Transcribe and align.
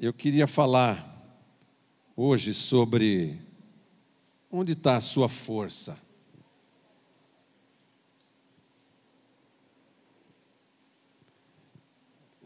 Eu 0.00 0.12
queria 0.12 0.46
falar 0.46 1.12
hoje 2.14 2.54
sobre 2.54 3.36
onde 4.48 4.70
está 4.70 4.96
a 4.96 5.00
sua 5.00 5.28
força. 5.28 5.98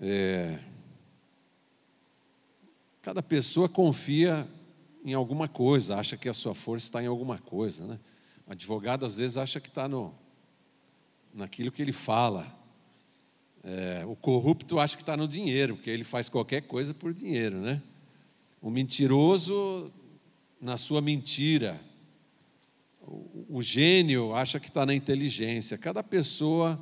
É, 0.01 0.59
cada 3.03 3.23
pessoa 3.23 3.69
confia 3.69 4.49
em 5.05 5.13
alguma 5.13 5.47
coisa, 5.47 5.99
acha 5.99 6.17
que 6.17 6.31
a 6.31 6.35
sua 6.35 6.55
força 6.55 6.87
está 6.87 7.03
em 7.03 7.07
alguma 7.07 7.37
coisa. 7.37 7.87
Né? 7.87 8.01
O 8.47 8.53
advogado 8.53 9.05
às 9.05 9.19
vezes 9.19 9.37
acha 9.37 9.61
que 9.61 9.69
está 9.69 9.87
no, 9.87 10.15
naquilo 11.35 11.71
que 11.71 11.83
ele 11.83 11.93
fala. 11.93 12.47
É, 13.65 14.05
o 14.07 14.17
corrupto 14.17 14.79
acha 14.81 14.97
que 14.97 15.03
está 15.03 15.17
no 15.17 15.29
dinheiro, 15.29 15.77
porque 15.77 15.91
ele 15.91 16.05
faz 16.05 16.29
qualquer 16.29 16.63
coisa 16.63 16.93
por 16.93 17.15
dinheiro, 17.15 17.59
né? 17.59 17.81
O 18.61 18.71
mentiroso 18.71 19.93
na 20.61 20.77
sua 20.77 21.01
mentira. 21.01 21.81
O, 23.01 23.59
o 23.59 23.63
gênio 23.63 24.35
acha 24.35 24.59
que 24.59 24.69
está 24.69 24.85
na 24.85 24.95
inteligência. 24.95 25.79
Cada 25.79 26.03
pessoa 26.03 26.79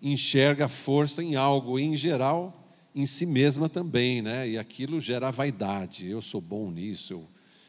enxerga 0.00 0.68
força 0.68 1.22
em 1.22 1.36
algo, 1.36 1.78
e 1.78 1.82
em 1.82 1.96
geral, 1.96 2.56
em 2.94 3.06
si 3.06 3.26
mesma 3.26 3.68
também, 3.68 4.22
né? 4.22 4.48
E 4.48 4.58
aquilo 4.58 5.00
gera 5.00 5.30
vaidade. 5.30 6.08
Eu 6.08 6.22
sou 6.22 6.40
bom 6.40 6.70
nisso, 6.70 7.12
eu, 7.12 7.28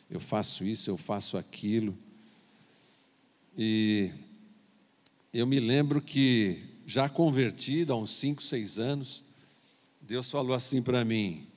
eu 0.10 0.20
faço 0.20 0.64
isso, 0.64 0.90
eu 0.90 0.98
faço 0.98 1.38
aquilo. 1.38 1.98
E 3.58 4.12
eu 5.34 5.46
me 5.46 5.60
lembro 5.60 6.02
que, 6.02 6.64
já 6.92 7.08
convertido 7.08 7.94
há 7.94 7.96
uns 7.96 8.12
5, 8.12 8.44
6 8.44 8.78
anos, 8.78 9.24
Deus 10.02 10.30
falou 10.30 10.54
assim 10.54 10.82
para 10.82 11.06
mim: 11.06 11.48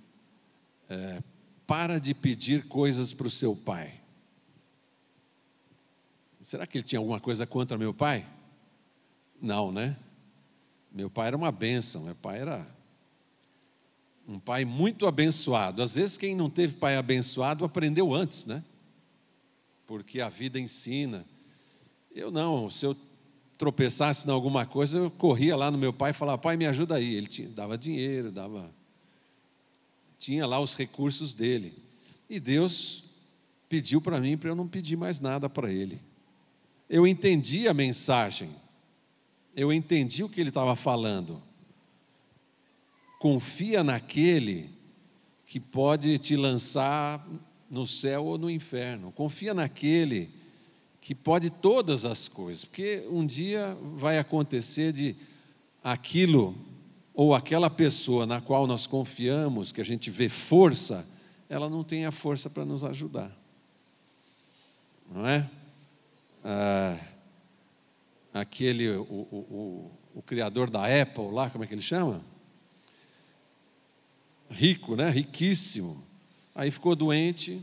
é, 0.88 1.20
para 1.66 1.98
de 1.98 2.14
pedir 2.14 2.68
coisas 2.68 3.12
para 3.12 3.26
o 3.26 3.30
seu 3.30 3.56
pai. 3.56 4.00
Será 6.40 6.66
que 6.68 6.78
ele 6.78 6.84
tinha 6.84 7.00
alguma 7.00 7.18
coisa 7.18 7.44
contra 7.46 7.76
meu 7.76 7.92
pai? 7.92 8.24
Não, 9.42 9.72
né? 9.72 9.96
Meu 10.92 11.10
pai 11.10 11.26
era 11.26 11.36
uma 11.36 11.50
bênção, 11.50 12.04
meu 12.04 12.14
pai 12.14 12.40
era 12.40 12.64
um 14.28 14.38
pai 14.38 14.64
muito 14.64 15.04
abençoado. 15.04 15.82
Às 15.82 15.96
vezes, 15.96 16.16
quem 16.16 16.36
não 16.36 16.48
teve 16.48 16.76
pai 16.76 16.96
abençoado 16.96 17.64
aprendeu 17.64 18.14
antes, 18.14 18.46
né? 18.46 18.62
Porque 19.84 20.20
a 20.20 20.28
vida 20.28 20.60
ensina. 20.60 21.24
Eu 22.14 22.30
não, 22.30 22.70
se 22.70 22.86
eu 22.86 22.96
tropeçasse 23.64 24.28
em 24.28 24.30
alguma 24.30 24.66
coisa, 24.66 24.98
eu 24.98 25.10
corria 25.10 25.56
lá 25.56 25.70
no 25.70 25.78
meu 25.78 25.92
pai 25.92 26.10
e 26.10 26.14
falava: 26.14 26.38
Pai, 26.38 26.56
me 26.56 26.66
ajuda 26.66 26.96
aí. 26.96 27.14
Ele 27.14 27.26
tinha, 27.26 27.48
dava 27.48 27.78
dinheiro, 27.78 28.30
dava. 28.30 28.70
Tinha 30.18 30.46
lá 30.46 30.60
os 30.60 30.74
recursos 30.74 31.32
dele. 31.32 31.74
E 32.28 32.38
Deus 32.38 33.04
pediu 33.68 34.00
para 34.00 34.20
mim 34.20 34.36
para 34.36 34.50
eu 34.50 34.54
não 34.54 34.68
pedir 34.68 34.96
mais 34.96 35.18
nada 35.18 35.48
para 35.48 35.72
ele. 35.72 36.00
Eu 36.88 37.06
entendi 37.06 37.66
a 37.66 37.74
mensagem, 37.74 38.50
eu 39.56 39.72
entendi 39.72 40.22
o 40.22 40.28
que 40.28 40.40
ele 40.40 40.50
estava 40.50 40.76
falando 40.76 41.42
confia 43.24 43.82
naquele 43.82 44.68
que 45.46 45.58
pode 45.58 46.18
te 46.18 46.36
lançar 46.36 47.26
no 47.70 47.86
céu 47.86 48.26
ou 48.26 48.36
no 48.36 48.50
inferno. 48.50 49.10
Confia 49.12 49.54
naquele 49.54 50.28
que 51.04 51.14
pode 51.14 51.50
todas 51.50 52.06
as 52.06 52.28
coisas, 52.28 52.64
porque 52.64 53.06
um 53.10 53.26
dia 53.26 53.76
vai 53.94 54.18
acontecer 54.18 54.90
de 54.90 55.14
aquilo 55.82 56.56
ou 57.12 57.34
aquela 57.34 57.68
pessoa 57.68 58.24
na 58.24 58.40
qual 58.40 58.66
nós 58.66 58.86
confiamos, 58.86 59.70
que 59.70 59.82
a 59.82 59.84
gente 59.84 60.10
vê 60.10 60.30
força, 60.30 61.06
ela 61.46 61.68
não 61.68 61.84
tem 61.84 62.06
a 62.06 62.10
força 62.10 62.48
para 62.48 62.64
nos 62.64 62.82
ajudar. 62.84 63.30
Não 65.12 65.26
é? 65.26 65.50
Ah, 66.42 66.98
aquele, 68.32 68.88
o, 68.88 69.02
o, 69.02 69.36
o, 69.50 69.90
o 70.14 70.22
criador 70.22 70.70
da 70.70 70.86
Apple 70.86 71.30
lá, 71.30 71.50
como 71.50 71.64
é 71.64 71.66
que 71.66 71.74
ele 71.74 71.82
chama? 71.82 72.24
rico, 74.48 74.96
né? 74.96 75.10
riquíssimo. 75.10 76.02
Aí 76.54 76.70
ficou 76.70 76.96
doente, 76.96 77.60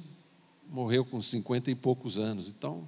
morreu 0.70 1.04
com 1.04 1.20
cinquenta 1.24 1.72
e 1.72 1.76
poucos 1.76 2.20
anos. 2.20 2.48
Então, 2.48 2.88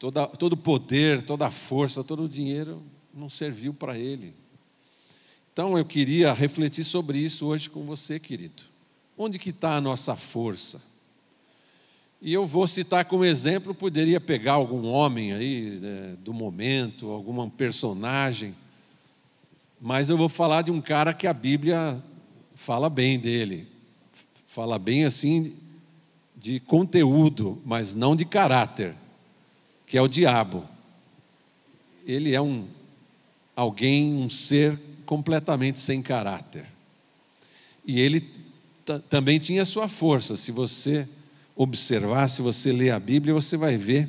toda, 0.00 0.26
todo 0.26 0.56
poder, 0.56 1.22
toda 1.22 1.46
a 1.46 1.50
força, 1.50 2.02
todo 2.02 2.24
o 2.24 2.28
dinheiro 2.28 2.82
não 3.14 3.28
serviu 3.28 3.72
para 3.72 3.96
ele. 3.96 4.34
Então, 5.52 5.76
eu 5.76 5.84
queria 5.84 6.32
refletir 6.32 6.84
sobre 6.84 7.18
isso 7.18 7.46
hoje 7.46 7.68
com 7.68 7.84
você, 7.84 8.18
querido. 8.18 8.62
Onde 9.16 9.38
que 9.38 9.50
está 9.50 9.76
a 9.76 9.80
nossa 9.80 10.16
força? 10.16 10.80
E 12.22 12.32
eu 12.32 12.46
vou 12.46 12.66
citar 12.66 13.04
como 13.04 13.24
exemplo, 13.24 13.74
poderia 13.74 14.20
pegar 14.20 14.54
algum 14.54 14.86
homem 14.86 15.32
aí 15.32 15.78
né, 15.80 16.16
do 16.20 16.32
momento, 16.32 17.10
algum 17.10 17.48
personagem, 17.50 18.54
mas 19.80 20.08
eu 20.08 20.16
vou 20.16 20.28
falar 20.28 20.62
de 20.62 20.70
um 20.70 20.80
cara 20.80 21.14
que 21.14 21.26
a 21.26 21.32
Bíblia 21.32 22.02
fala 22.54 22.90
bem 22.90 23.18
dele, 23.18 23.66
fala 24.46 24.78
bem 24.78 25.06
assim 25.06 25.54
de 26.36 26.60
conteúdo, 26.60 27.60
mas 27.64 27.94
não 27.94 28.14
de 28.14 28.26
caráter, 28.26 28.94
que 29.90 29.98
é 29.98 30.02
o 30.02 30.06
diabo. 30.06 30.64
Ele 32.06 32.32
é 32.32 32.40
um 32.40 32.68
alguém, 33.56 34.14
um 34.14 34.30
ser 34.30 34.78
completamente 35.04 35.80
sem 35.80 36.00
caráter. 36.00 36.64
E 37.84 37.98
ele 37.98 38.30
também 39.08 39.40
tinha 39.40 39.64
sua 39.64 39.88
força. 39.88 40.36
Se 40.36 40.52
você 40.52 41.08
observar, 41.56 42.28
se 42.28 42.40
você 42.40 42.70
ler 42.70 42.92
a 42.92 43.00
Bíblia, 43.00 43.34
você 43.34 43.56
vai 43.56 43.76
ver 43.76 44.08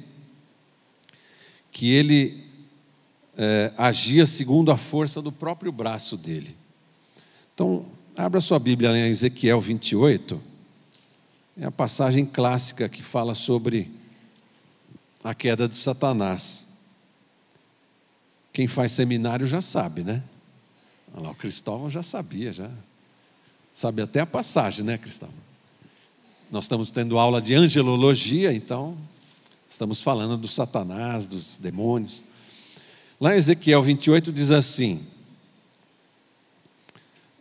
que 1.71 1.91
ele 1.91 2.43
é, 3.35 3.73
agia 3.75 4.27
segundo 4.27 4.71
a 4.71 4.77
força 4.77 5.19
do 5.19 5.31
próprio 5.31 5.71
braço 5.71 6.15
dele. 6.15 6.55
Então, 7.55 7.87
Abra 8.15 8.39
sua 8.39 8.59
Bíblia 8.59 8.95
em 8.95 9.09
Ezequiel 9.09 9.59
28. 9.59 10.39
É 11.57 11.65
a 11.65 11.71
passagem 11.71 12.23
clássica 12.23 12.89
que 12.89 13.01
fala 13.01 13.33
sobre 13.33 13.89
a 15.23 15.33
queda 15.33 15.67
de 15.67 15.77
Satanás. 15.77 16.65
Quem 18.53 18.67
faz 18.67 18.91
seminário 18.91 19.47
já 19.47 19.61
sabe, 19.61 20.03
né? 20.03 20.23
Olha 21.13 21.23
lá, 21.23 21.31
o 21.31 21.35
Cristóvão 21.35 21.89
já 21.89 22.03
sabia, 22.03 22.51
já. 22.51 22.69
Sabe 23.73 24.01
até 24.01 24.19
a 24.19 24.25
passagem, 24.25 24.83
né, 24.83 24.97
Cristóvão? 24.97 25.35
Nós 26.51 26.65
estamos 26.65 26.89
tendo 26.89 27.17
aula 27.17 27.41
de 27.41 27.53
angelologia, 27.53 28.53
então 28.53 28.97
estamos 29.69 30.01
falando 30.01 30.37
do 30.37 30.47
Satanás, 30.47 31.27
dos 31.27 31.57
demônios. 31.57 32.21
Lá 33.19 33.33
em 33.33 33.37
Ezequiel 33.37 33.81
28 33.81 34.33
diz 34.33 34.51
assim: 34.51 35.05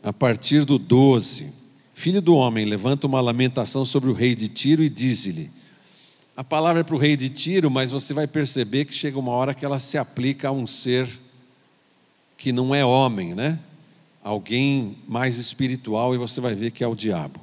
a 0.03 0.13
partir 0.13 0.65
do 0.65 0.79
12: 0.79 1.53
Filho 1.95 2.23
do 2.23 2.35
homem, 2.35 2.65
levanta 2.65 3.07
uma 3.07 3.21
lamentação 3.21 3.85
sobre 3.85 4.11
o 4.11 4.15
rei 4.15 4.35
de 4.35 4.49
Tiro 4.49 4.83
e 4.83 4.89
diz-lhe. 4.89 5.51
A 6.41 6.43
palavra 6.43 6.81
é 6.81 6.83
para 6.83 6.95
o 6.95 6.99
rei 6.99 7.19
de 7.19 7.29
Tiro, 7.29 7.71
mas 7.71 7.91
você 7.91 8.15
vai 8.15 8.27
perceber 8.27 8.87
que 8.87 8.95
chega 8.95 9.19
uma 9.19 9.33
hora 9.33 9.53
que 9.53 9.63
ela 9.63 9.79
se 9.79 9.99
aplica 9.99 10.49
a 10.49 10.51
um 10.51 10.67
ser 10.67 11.07
que 12.39 12.51
não 12.51 12.75
é 12.75 12.83
homem, 12.83 13.35
né? 13.35 13.59
Alguém 14.25 14.97
mais 15.07 15.37
espiritual, 15.37 16.15
e 16.15 16.17
você 16.17 16.41
vai 16.41 16.55
ver 16.55 16.71
que 16.71 16.83
é 16.83 16.87
o 16.87 16.95
diabo. 16.95 17.39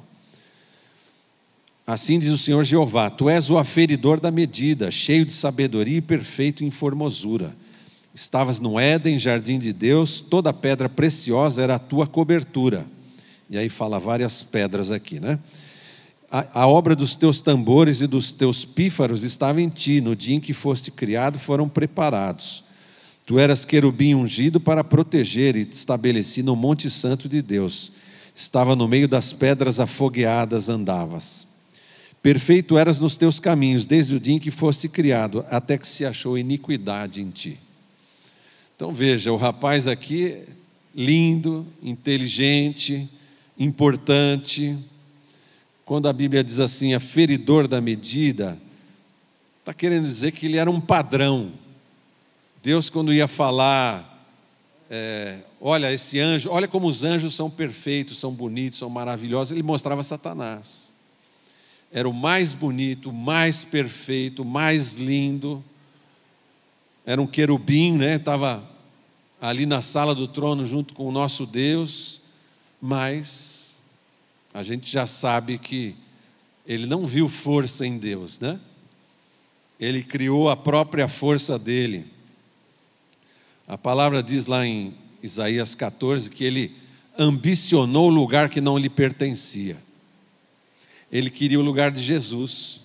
Assim 1.86 2.18
diz 2.18 2.30
o 2.30 2.36
Senhor 2.36 2.64
Jeová: 2.64 3.08
Tu 3.08 3.30
és 3.30 3.48
o 3.48 3.56
aferidor 3.56 4.18
da 4.18 4.32
medida, 4.32 4.90
cheio 4.90 5.24
de 5.24 5.32
sabedoria 5.32 5.98
e 5.98 6.02
perfeito 6.02 6.64
em 6.64 6.70
formosura 6.72 7.54
Estavas 8.12 8.58
no 8.58 8.80
Éden, 8.80 9.16
jardim 9.16 9.60
de 9.60 9.72
Deus, 9.72 10.20
toda 10.20 10.52
pedra 10.52 10.88
preciosa 10.88 11.62
era 11.62 11.76
a 11.76 11.78
tua 11.78 12.04
cobertura. 12.04 12.84
E 13.48 13.56
aí 13.56 13.68
fala 13.68 14.00
várias 14.00 14.42
pedras 14.42 14.90
aqui, 14.90 15.20
né? 15.20 15.38
A, 16.30 16.62
a, 16.62 16.66
obra 16.66 16.94
dos 16.94 17.16
teus 17.16 17.40
tambores 17.40 18.02
e 18.02 18.06
dos 18.06 18.30
teus 18.30 18.64
pífaros 18.64 19.22
estava 19.22 19.62
em 19.62 19.68
ti, 19.68 20.00
no 20.00 20.14
dia 20.14 20.36
em 20.36 20.40
que 20.40 20.52
foste 20.52 20.90
criado 20.90 21.38
foram 21.38 21.68
preparados. 21.68 22.62
Tu 23.24 23.38
eras 23.38 23.64
querubim 23.64 24.14
ungido 24.14 24.60
para 24.60 24.84
proteger 24.84 25.56
e 25.56 25.64
te 25.64 25.72
estabeleci 25.72 26.42
no 26.42 26.54
Monte 26.54 26.90
Santo 26.90 27.28
de 27.28 27.40
Deus. 27.40 27.92
Estava 28.34 28.76
no 28.76 28.86
meio 28.86 29.08
das 29.08 29.32
pedras 29.32 29.80
afogueadas 29.80 30.68
andavas. 30.68 31.46
Perfeito 32.22 32.76
eras 32.76 32.98
nos 32.98 33.16
teus 33.16 33.40
caminhos, 33.40 33.86
desde 33.86 34.14
o 34.14 34.20
dia 34.20 34.34
em 34.34 34.38
que 34.38 34.50
foste 34.50 34.88
criado, 34.88 35.44
até 35.50 35.78
que 35.78 35.86
se 35.86 36.04
achou 36.04 36.36
iniquidade 36.36 37.22
em 37.22 37.30
ti. 37.30 37.58
Então 38.76 38.92
veja, 38.92 39.32
o 39.32 39.36
rapaz 39.36 39.86
aqui, 39.86 40.42
lindo, 40.94 41.66
inteligente, 41.82 43.08
importante. 43.58 44.76
Quando 45.88 46.06
a 46.06 46.12
Bíblia 46.12 46.44
diz 46.44 46.58
assim, 46.58 46.92
aferidor 46.92 47.66
da 47.66 47.80
medida, 47.80 48.58
está 49.58 49.72
querendo 49.72 50.06
dizer 50.06 50.32
que 50.32 50.44
ele 50.44 50.58
era 50.58 50.70
um 50.70 50.82
padrão. 50.82 51.50
Deus, 52.62 52.90
quando 52.90 53.10
ia 53.10 53.26
falar 53.26 54.26
é, 54.90 55.38
olha 55.58 55.90
esse 55.90 56.20
anjo, 56.20 56.50
olha 56.50 56.68
como 56.68 56.86
os 56.86 57.04
anjos 57.04 57.34
são 57.34 57.48
perfeitos, 57.48 58.18
são 58.18 58.30
bonitos, 58.30 58.80
são 58.80 58.90
maravilhosos. 58.90 59.52
Ele 59.52 59.62
mostrava 59.62 60.02
Satanás. 60.02 60.92
Era 61.90 62.06
o 62.06 62.12
mais 62.12 62.52
bonito, 62.52 63.10
mais 63.10 63.64
perfeito, 63.64 64.44
mais 64.44 64.96
lindo. 64.96 65.64
Era 67.06 67.18
um 67.18 67.26
querubim, 67.26 67.96
né? 67.96 68.16
Estava 68.16 68.62
ali 69.40 69.64
na 69.64 69.80
sala 69.80 70.14
do 70.14 70.28
trono 70.28 70.66
junto 70.66 70.92
com 70.92 71.08
o 71.08 71.12
nosso 71.12 71.46
Deus, 71.46 72.20
mas 72.78 73.67
a 74.58 74.62
gente 74.64 74.90
já 74.90 75.06
sabe 75.06 75.56
que 75.56 75.94
ele 76.66 76.84
não 76.84 77.06
viu 77.06 77.28
força 77.28 77.86
em 77.86 77.96
Deus, 77.96 78.40
né? 78.40 78.58
Ele 79.78 80.02
criou 80.02 80.50
a 80.50 80.56
própria 80.56 81.06
força 81.06 81.56
dele. 81.56 82.06
A 83.68 83.78
palavra 83.78 84.20
diz 84.20 84.46
lá 84.46 84.66
em 84.66 84.92
Isaías 85.22 85.76
14 85.76 86.28
que 86.28 86.42
ele 86.42 86.74
ambicionou 87.16 88.08
o 88.08 88.12
lugar 88.12 88.50
que 88.50 88.60
não 88.60 88.76
lhe 88.76 88.88
pertencia. 88.88 89.76
Ele 91.12 91.30
queria 91.30 91.60
o 91.60 91.62
lugar 91.62 91.92
de 91.92 92.02
Jesus. 92.02 92.80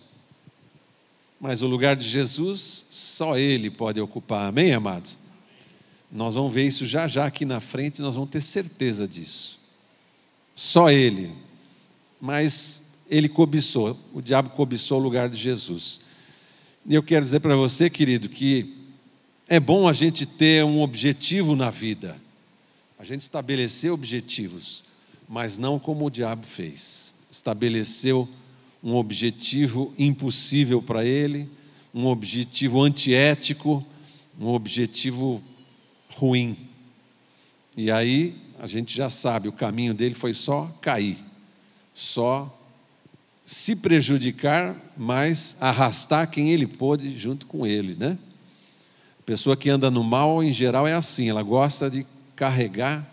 Mas 1.41 1.63
o 1.63 1.67
lugar 1.67 1.95
de 1.95 2.07
Jesus 2.07 2.85
só 2.91 3.35
ele 3.35 3.71
pode 3.71 3.99
ocupar. 3.99 4.45
Amém, 4.45 4.73
amados? 4.73 5.17
Nós 6.11 6.35
vamos 6.35 6.53
ver 6.53 6.67
isso 6.67 6.85
já 6.85 7.07
já 7.07 7.25
aqui 7.25 7.45
na 7.45 7.59
frente, 7.59 7.99
nós 7.99 8.13
vamos 8.13 8.29
ter 8.29 8.41
certeza 8.41 9.07
disso. 9.07 9.59
Só 10.53 10.91
ele. 10.91 11.41
Mas 12.25 12.81
ele 13.09 13.27
cobiçou, 13.27 13.99
o 14.13 14.21
diabo 14.21 14.51
cobiçou 14.51 14.97
o 14.97 15.03
lugar 15.03 15.27
de 15.27 15.37
Jesus. 15.37 15.99
E 16.85 16.95
eu 16.95 17.03
quero 17.03 17.25
dizer 17.25 17.41
para 17.41 17.53
você, 17.53 17.89
querido, 17.89 18.29
que 18.29 18.77
é 19.45 19.59
bom 19.59 19.89
a 19.89 19.91
gente 19.91 20.25
ter 20.25 20.63
um 20.63 20.79
objetivo 20.79 21.53
na 21.53 21.69
vida, 21.69 22.15
a 22.97 23.03
gente 23.03 23.19
estabelecer 23.19 23.91
objetivos, 23.91 24.85
mas 25.27 25.57
não 25.57 25.77
como 25.77 26.05
o 26.05 26.09
diabo 26.09 26.45
fez. 26.45 27.13
Estabeleceu 27.29 28.25
um 28.81 28.95
objetivo 28.95 29.93
impossível 29.99 30.81
para 30.81 31.03
ele, 31.03 31.49
um 31.93 32.05
objetivo 32.05 32.81
antiético, 32.81 33.85
um 34.39 34.47
objetivo 34.47 35.43
ruim. 36.07 36.55
E 37.75 37.91
aí 37.91 38.37
a 38.57 38.65
gente 38.65 38.95
já 38.95 39.09
sabe, 39.09 39.49
o 39.49 39.51
caminho 39.51 39.93
dele 39.93 40.15
foi 40.15 40.33
só 40.33 40.73
cair, 40.79 41.32
só 41.93 42.51
se 43.45 43.75
prejudicar, 43.75 44.75
mas 44.97 45.57
arrastar 45.59 46.29
quem 46.29 46.51
ele 46.51 46.65
pôde 46.65 47.17
junto 47.17 47.45
com 47.45 47.67
ele, 47.67 47.95
né? 47.95 48.17
A 49.19 49.23
pessoa 49.23 49.55
que 49.55 49.69
anda 49.69 49.91
no 49.91 50.03
mal, 50.03 50.43
em 50.43 50.51
geral, 50.51 50.87
é 50.87 50.93
assim, 50.93 51.29
ela 51.29 51.43
gosta 51.43 51.89
de 51.89 52.05
carregar 52.35 53.09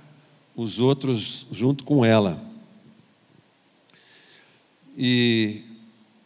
os 0.56 0.78
outros 0.78 1.46
junto 1.50 1.84
com 1.84 2.04
ela. 2.04 2.42
E 4.96 5.62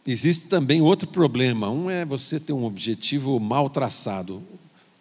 existe 0.05 0.47
também 0.47 0.81
outro 0.81 1.07
problema. 1.07 1.69
Um 1.69 1.89
é 1.89 2.03
você 2.03 2.39
ter 2.39 2.53
um 2.53 2.63
objetivo 2.63 3.39
mal 3.39 3.69
traçado. 3.69 4.43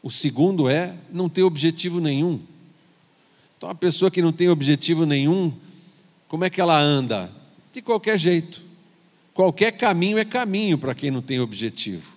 O 0.03 0.11
segundo 0.11 0.69
é 0.69 0.95
não 1.11 1.29
ter 1.29 1.43
objetivo 1.43 2.01
nenhum. 2.01 2.41
Então, 3.57 3.71
a 3.71 3.75
pessoa 3.75 4.11
que 4.11 4.21
não 4.21 4.33
tem 4.33 4.49
objetivo 4.49 5.07
nenhum, 5.07 5.53
como 6.29 6.45
é 6.45 6.51
que 6.51 6.61
ela 6.61 6.79
anda? 6.79 7.33
De 7.75 7.83
qualquer 7.83 8.17
jeito. 8.17 8.63
Qualquer 9.35 9.73
caminho 9.73 10.17
é 10.17 10.25
caminho 10.25 10.79
para 10.79 10.95
quem 10.95 11.11
não 11.11 11.21
tem 11.21 11.41
objetivo. 11.41 12.15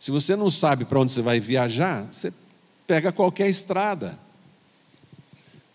Se 0.00 0.10
você 0.10 0.34
não 0.34 0.50
sabe 0.50 0.84
para 0.84 0.98
onde 0.98 1.12
você 1.12 1.22
vai 1.22 1.38
viajar, 1.38 2.08
você 2.12 2.32
pega 2.88 3.12
qualquer 3.12 3.48
estrada. 3.48 4.18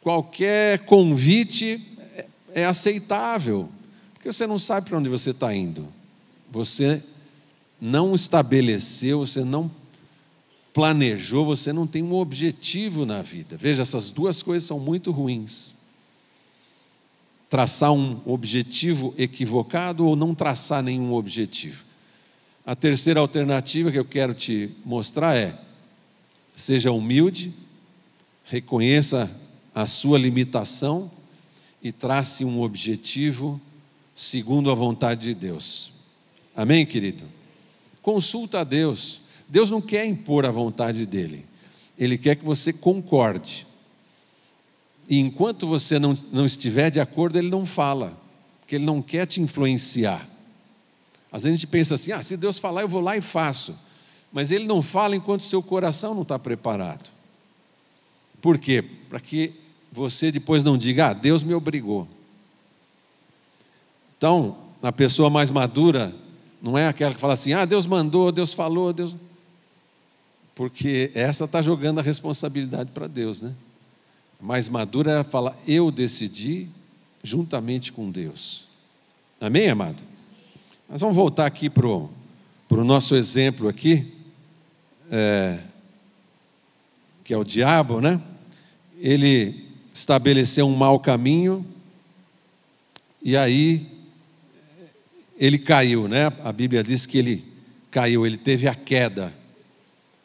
Qualquer 0.01 0.79
convite 0.79 1.81
é, 2.13 2.25
é 2.53 2.65
aceitável, 2.65 3.69
porque 4.13 4.31
você 4.33 4.45
não 4.45 4.59
sabe 4.59 4.89
para 4.89 4.97
onde 4.97 5.07
você 5.07 5.29
está 5.29 5.55
indo. 5.55 5.87
Você 6.51 7.01
não 7.79 8.13
estabeleceu, 8.13 9.19
você 9.19 9.45
não 9.45 9.71
planejou, 10.73 11.45
você 11.45 11.71
não 11.71 11.87
tem 11.87 12.03
um 12.03 12.13
objetivo 12.13 13.05
na 13.05 13.21
vida. 13.21 13.55
Veja, 13.55 13.81
essas 13.81 14.11
duas 14.11 14.43
coisas 14.43 14.67
são 14.67 14.77
muito 14.77 15.09
ruins 15.09 15.74
traçar 17.49 17.91
um 17.91 18.19
objetivo 18.25 19.13
equivocado 19.17 20.05
ou 20.05 20.15
não 20.15 20.33
traçar 20.33 20.81
nenhum 20.81 21.13
objetivo. 21.13 21.83
A 22.65 22.75
terceira 22.75 23.19
alternativa 23.19 23.91
que 23.91 23.99
eu 23.99 24.05
quero 24.05 24.33
te 24.33 24.71
mostrar 24.83 25.35
é: 25.35 25.57
seja 26.55 26.91
humilde, 26.91 27.53
reconheça 28.43 29.29
a 29.73 29.85
sua 29.85 30.17
limitação 30.17 31.11
e 31.81 31.91
trace 31.91 32.43
um 32.43 32.61
objetivo 32.61 33.61
segundo 34.15 34.71
a 34.71 34.73
vontade 34.73 35.21
de 35.27 35.35
Deus. 35.35 35.91
Amém, 36.55 36.85
querido? 36.85 37.25
Consulta 38.01 38.61
a 38.61 38.63
Deus. 38.63 39.21
Deus 39.47 39.69
não 39.69 39.81
quer 39.81 40.05
impor 40.05 40.45
a 40.45 40.51
vontade 40.51 41.05
dele, 41.05 41.45
ele 41.97 42.17
quer 42.17 42.35
que 42.35 42.43
você 42.43 42.73
concorde. 42.73 43.67
E 45.07 45.19
enquanto 45.19 45.67
você 45.67 45.99
não, 45.99 46.17
não 46.31 46.45
estiver 46.45 46.89
de 46.89 46.99
acordo, 46.99 47.37
ele 47.37 47.49
não 47.49 47.65
fala, 47.65 48.17
porque 48.59 48.75
ele 48.75 48.85
não 48.85 49.01
quer 49.01 49.27
te 49.27 49.39
influenciar. 49.39 50.27
Às 51.31 51.43
vezes 51.43 51.53
a 51.53 51.57
gente 51.57 51.67
pensa 51.67 51.95
assim: 51.95 52.11
ah, 52.11 52.23
se 52.23 52.35
Deus 52.35 52.57
falar, 52.57 52.81
eu 52.81 52.87
vou 52.87 53.01
lá 53.01 53.15
e 53.15 53.21
faço. 53.21 53.75
Mas 54.31 54.51
ele 54.51 54.65
não 54.65 54.81
fala 54.81 55.15
enquanto 55.15 55.43
seu 55.43 55.61
coração 55.61 56.13
não 56.13 56.23
está 56.23 56.37
preparado. 56.39 57.09
Por 58.41 58.57
quê? 58.57 58.83
Para 59.09 59.19
que 59.19 59.53
você 59.91 60.31
depois 60.31 60.63
não 60.63 60.77
diga, 60.77 61.07
ah, 61.07 61.13
Deus 61.13 61.43
me 61.43 61.53
obrigou. 61.53 62.07
Então, 64.17 64.57
a 64.81 64.91
pessoa 64.91 65.29
mais 65.29 65.49
madura 65.51 66.13
não 66.61 66.77
é 66.77 66.87
aquela 66.87 67.13
que 67.13 67.19
fala 67.19 67.33
assim, 67.33 67.53
ah, 67.53 67.65
Deus 67.65 67.85
mandou, 67.85 68.31
Deus 68.31 68.53
falou, 68.53 68.91
Deus. 68.91 69.15
Porque 70.53 71.11
essa 71.13 71.45
está 71.45 71.61
jogando 71.61 71.99
a 71.99 72.01
responsabilidade 72.01 72.91
para 72.91 73.07
Deus, 73.07 73.41
né? 73.41 73.53
Mais 74.39 74.69
madura 74.69 75.23
fala: 75.23 75.57
Eu 75.67 75.91
decidi 75.91 76.69
juntamente 77.23 77.91
com 77.91 78.11
Deus. 78.11 78.65
Amém, 79.39 79.69
amado? 79.69 80.01
Mas 80.87 81.01
vamos 81.01 81.15
voltar 81.15 81.45
aqui 81.45 81.69
para 81.69 81.87
o 81.87 82.09
nosso 82.69 83.15
exemplo 83.15 83.67
aqui, 83.67 84.13
é, 85.09 85.59
que 87.23 87.33
é 87.33 87.37
o 87.37 87.43
diabo, 87.43 87.99
né? 87.99 88.21
Ele 88.99 89.65
estabeleceu 89.93 90.67
um 90.67 90.75
mau 90.75 90.99
caminho 90.99 91.65
e 93.23 93.35
aí 93.35 93.87
ele 95.37 95.57
caiu, 95.57 96.07
né? 96.07 96.27
A 96.43 96.51
Bíblia 96.51 96.83
diz 96.83 97.05
que 97.05 97.17
ele 97.17 97.43
caiu, 97.89 98.25
ele 98.25 98.37
teve 98.37 98.67
a 98.67 98.75
queda 98.75 99.33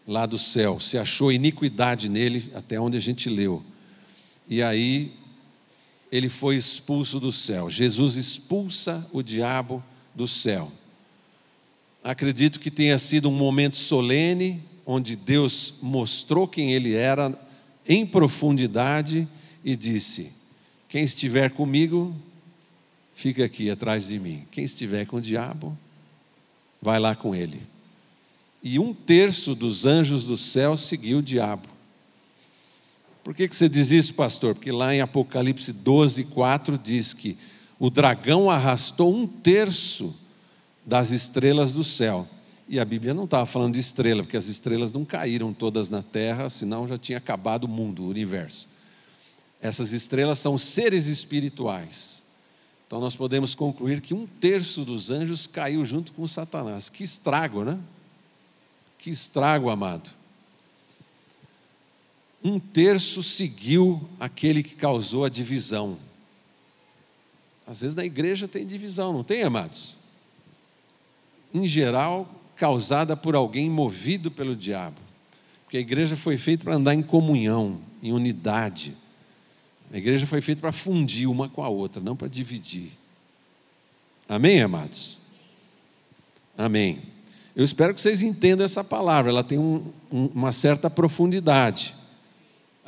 lá 0.07 0.27
do 0.27 0.39
céu, 0.39 0.79
se 0.81 0.99
achou 0.99 1.33
iniquidade 1.33 2.09
nele, 2.09 2.51
até 2.55 2.79
onde 2.79 2.97
a 2.97 3.01
gente 3.01 3.29
leu 3.31 3.65
e 4.51 4.65
aí 4.65 5.13
ele 6.11 6.29
foi 6.29 6.57
expulso 6.57 7.21
do 7.21 7.31
céu. 7.31 7.71
Jesus 7.71 8.17
expulsa 8.17 9.09
o 9.13 9.23
diabo 9.23 9.83
do 10.13 10.27
céu. 10.27 10.73
Acredito 12.03 12.59
que 12.59 12.71
tenha 12.71 12.99
sido 12.99 13.29
um 13.29 13.33
momento 13.33 13.77
solene, 13.77 14.61
onde 14.85 15.15
Deus 15.15 15.75
mostrou 15.81 16.49
quem 16.49 16.73
ele 16.73 16.95
era 16.95 17.39
em 17.87 18.05
profundidade 18.05 19.29
e 19.65 19.77
disse: 19.77 20.33
Quem 20.89 21.05
estiver 21.05 21.51
comigo, 21.51 22.13
fica 23.15 23.45
aqui 23.45 23.71
atrás 23.71 24.09
de 24.09 24.19
mim. 24.19 24.45
Quem 24.51 24.65
estiver 24.65 25.07
com 25.07 25.19
o 25.19 25.21
diabo, 25.21 25.79
vai 26.83 26.99
lá 26.99 27.15
com 27.15 27.37
ele. 27.37 27.63
E 28.63 28.81
um 28.81 28.93
terço 28.93 29.55
dos 29.55 29.87
anjos 29.87 30.25
do 30.25 30.37
céu 30.37 30.77
seguiu 30.77 31.19
o 31.19 31.23
diabo. 31.23 31.69
Por 33.23 33.35
que, 33.35 33.47
que 33.49 33.57
você 33.57 33.69
diz 33.69 33.91
isso, 33.91 34.15
pastor? 34.15 34.55
Porque 34.55 34.73
lá 34.73 34.95
em 34.95 35.01
Apocalipse 35.01 35.73
12, 35.73 36.25
4 36.25 36.79
diz 36.79 37.13
que 37.13 37.37
o 37.79 37.91
dragão 37.91 38.51
arrastou 38.51 39.15
um 39.15 39.27
terço 39.27 40.15
das 40.85 41.11
estrelas 41.11 41.73
do 41.73 41.85
céu. 41.85 42.27
E 42.69 42.79
a 42.79 42.85
Bíblia 42.85 43.13
não 43.13 43.25
estava 43.25 43.45
falando 43.47 43.75
de 43.75 43.81
estrela, 43.81 44.23
porque 44.23 44.37
as 44.37 44.47
estrelas 44.47 44.93
não 44.93 45.05
caíram 45.05 45.53
todas 45.53 45.91
na 45.91 46.03
terra, 46.03 46.49
senão 46.49 46.89
já 46.89 46.97
tinha 46.97 47.19
acabado 47.19 47.65
o 47.65 47.69
mundo, 47.69 48.05
o 48.05 48.09
universo. 48.09 48.69
Essas 49.61 49.93
estrelas 49.93 50.39
são 50.39 50.57
seres 50.57 51.07
espirituais. 51.07 52.23
Então 52.87 53.01
nós 53.01 53.15
podemos 53.15 53.55
concluir 53.55 54.01
que 54.01 54.15
um 54.15 54.27
terço 54.27 54.85
dos 54.85 55.11
anjos 55.11 55.47
caiu 55.47 55.85
junto 55.85 56.13
com 56.13 56.27
Satanás. 56.27 56.89
Que 56.89 57.05
estrago, 57.05 57.65
né? 57.65 57.79
Que 58.99 59.11
estrago, 59.11 59.69
amado 59.69 60.20
um 62.43 62.59
terço 62.59 63.23
seguiu 63.23 64.09
aquele 64.19 64.63
que 64.63 64.75
causou 64.75 65.25
a 65.25 65.29
divisão. 65.29 65.99
Às 67.67 67.83
vezes 67.83 67.95
na 67.95 68.05
igreja 68.05 68.49
tem 68.49 68.67
divisão, 68.67 69.13
não 69.13 69.23
tem, 69.23 69.43
amados? 69.43 69.97
Em 71.53 71.67
geral, 71.67 72.29
causada 72.57 73.17
por 73.17 73.35
alguém 73.35 73.69
movido 73.69 74.31
pelo 74.31 74.57
diabo. 74.57 74.97
Porque 75.65 75.77
a 75.77 75.81
igreja 75.81 76.17
foi 76.17 76.37
feita 76.37 76.65
para 76.65 76.75
andar 76.75 76.95
em 76.95 77.03
comunhão, 77.03 77.81
em 78.03 78.13
unidade. 78.13 78.97
A 79.93 79.99
igreja 79.99 80.27
foi 80.27 80.41
feita 80.41 80.61
para 80.61 80.73
fundir 80.73 81.29
uma 81.29 81.49
com 81.49 81.63
a 81.63 81.69
outra, 81.69 82.03
não 82.03 82.17
para 82.17 82.29
dividir. 82.29 82.93
Amém, 84.29 84.63
amados? 84.63 85.19
Amém. 86.57 87.03
Eu 87.55 87.65
espero 87.65 87.95
que 87.95 88.01
vocês 88.01 88.23
entendam 88.23 88.65
essa 88.65 88.83
palavra, 88.83 89.31
ela 89.31 89.45
tem 89.45 89.59
um, 89.59 89.93
um, 90.11 90.27
uma 90.27 90.53
certa 90.53 90.89
profundidade. 90.89 91.95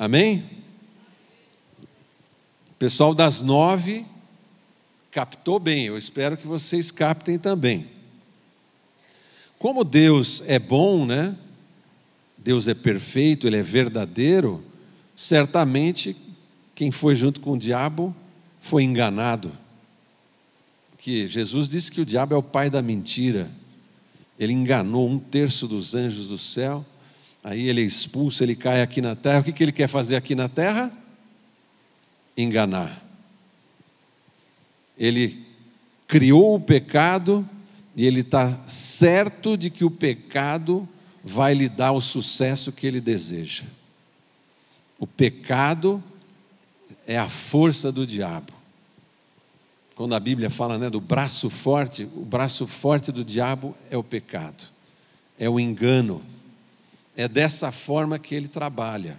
Amém? 0.03 0.43
O 2.71 2.75
pessoal 2.77 3.15
das 3.15 3.39
nove 3.39 4.05
captou 5.09 5.57
bem, 5.57 5.85
eu 5.85 5.97
espero 5.97 6.35
que 6.35 6.45
vocês 6.45 6.91
captem 6.91 7.39
também. 7.39 7.87
Como 9.57 9.85
Deus 9.85 10.43
é 10.45 10.59
bom, 10.59 11.05
né? 11.05 11.37
Deus 12.37 12.67
é 12.67 12.73
perfeito, 12.73 13.47
Ele 13.47 13.55
é 13.55 13.63
verdadeiro, 13.63 14.61
certamente 15.15 16.17
quem 16.75 16.91
foi 16.91 17.15
junto 17.15 17.39
com 17.39 17.53
o 17.53 17.57
diabo 17.57 18.13
foi 18.59 18.83
enganado. 18.83 19.53
Que 20.97 21.29
Jesus 21.29 21.69
disse 21.69 21.89
que 21.89 22.01
o 22.01 22.05
diabo 22.05 22.33
é 22.33 22.37
o 22.37 22.43
pai 22.43 22.69
da 22.69 22.81
mentira. 22.81 23.49
Ele 24.37 24.51
enganou 24.51 25.07
um 25.07 25.17
terço 25.17 25.65
dos 25.65 25.95
anjos 25.95 26.27
do 26.27 26.37
céu, 26.37 26.85
aí 27.43 27.67
ele 27.67 27.81
é 27.81 27.85
expulso, 27.85 28.43
ele 28.43 28.55
cai 28.55 28.81
aqui 28.81 29.01
na 29.01 29.15
terra. 29.15 29.41
O 29.41 29.43
que, 29.43 29.51
que 29.51 29.63
ele 29.63 29.71
quer 29.71 29.87
fazer 29.87 30.15
aqui 30.15 30.33
na 30.33 30.47
terra? 30.47 30.91
Enganar. 32.37 33.03
Ele 34.97 35.45
criou 36.07 36.55
o 36.55 36.59
pecado 36.59 37.47
e 37.95 38.05
ele 38.05 38.21
está 38.21 38.59
certo 38.67 39.57
de 39.57 39.69
que 39.69 39.83
o 39.83 39.91
pecado 39.91 40.87
vai 41.23 41.53
lhe 41.53 41.69
dar 41.69 41.91
o 41.91 42.01
sucesso 42.01 42.71
que 42.71 42.85
ele 42.87 42.99
deseja. 42.99 43.65
O 44.99 45.07
pecado 45.07 46.03
é 47.05 47.17
a 47.17 47.29
força 47.29 47.91
do 47.91 48.05
diabo. 48.05 48.53
Quando 49.95 50.15
a 50.15 50.19
Bíblia 50.19 50.49
fala 50.49 50.77
né, 50.77 50.89
do 50.89 50.99
braço 50.99 51.49
forte, 51.49 52.03
o 52.03 52.25
braço 52.25 52.65
forte 52.65 53.11
do 53.11 53.23
diabo 53.23 53.75
é 53.91 53.97
o 53.97 54.03
pecado, 54.03 54.63
é 55.37 55.47
o 55.49 55.59
engano. 55.59 56.21
É 57.15 57.27
dessa 57.27 57.71
forma 57.71 58.17
que 58.17 58.33
ele 58.33 58.47
trabalha. 58.47 59.17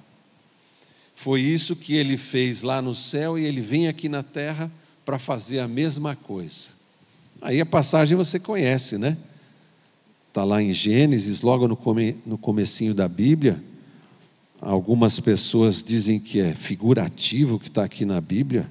Foi 1.15 1.41
isso 1.41 1.77
que 1.77 1.95
ele 1.95 2.17
fez 2.17 2.63
lá 2.63 2.83
no 2.83 2.95
céu 2.95 3.39
e 3.39 3.45
ele 3.45 3.61
vem 3.61 3.89
aqui 3.89 4.09
na 4.09 4.23
terra 4.23 4.71
para 5.05 5.19
fazer 5.19 5.61
a 5.61 5.69
mesma 5.69 6.17
coisa. 6.17 6.69
Aí 7.41 7.61
a 7.61 7.67
passagem 7.67 8.17
você 8.17 8.39
conhece, 8.39 8.99
né? 8.99 9.17
Está 10.29 10.43
lá 10.43 10.61
em 10.61 10.73
Gênesis, 10.73 11.43
logo 11.43 11.69
no, 11.69 11.77
come, 11.77 12.17
no 12.27 12.37
comecinho 12.37 12.93
da 12.93 13.07
Bíblia. 13.07 13.63
Algumas 14.61 15.21
pessoas 15.21 15.83
dizem 15.83 16.19
que 16.19 16.41
é 16.41 16.55
figurativo 16.55 17.57
o 17.57 17.61
que 17.61 17.69
está 17.69 17.85
aqui 17.85 18.05
na 18.05 18.21
Bíblia. 18.21 18.69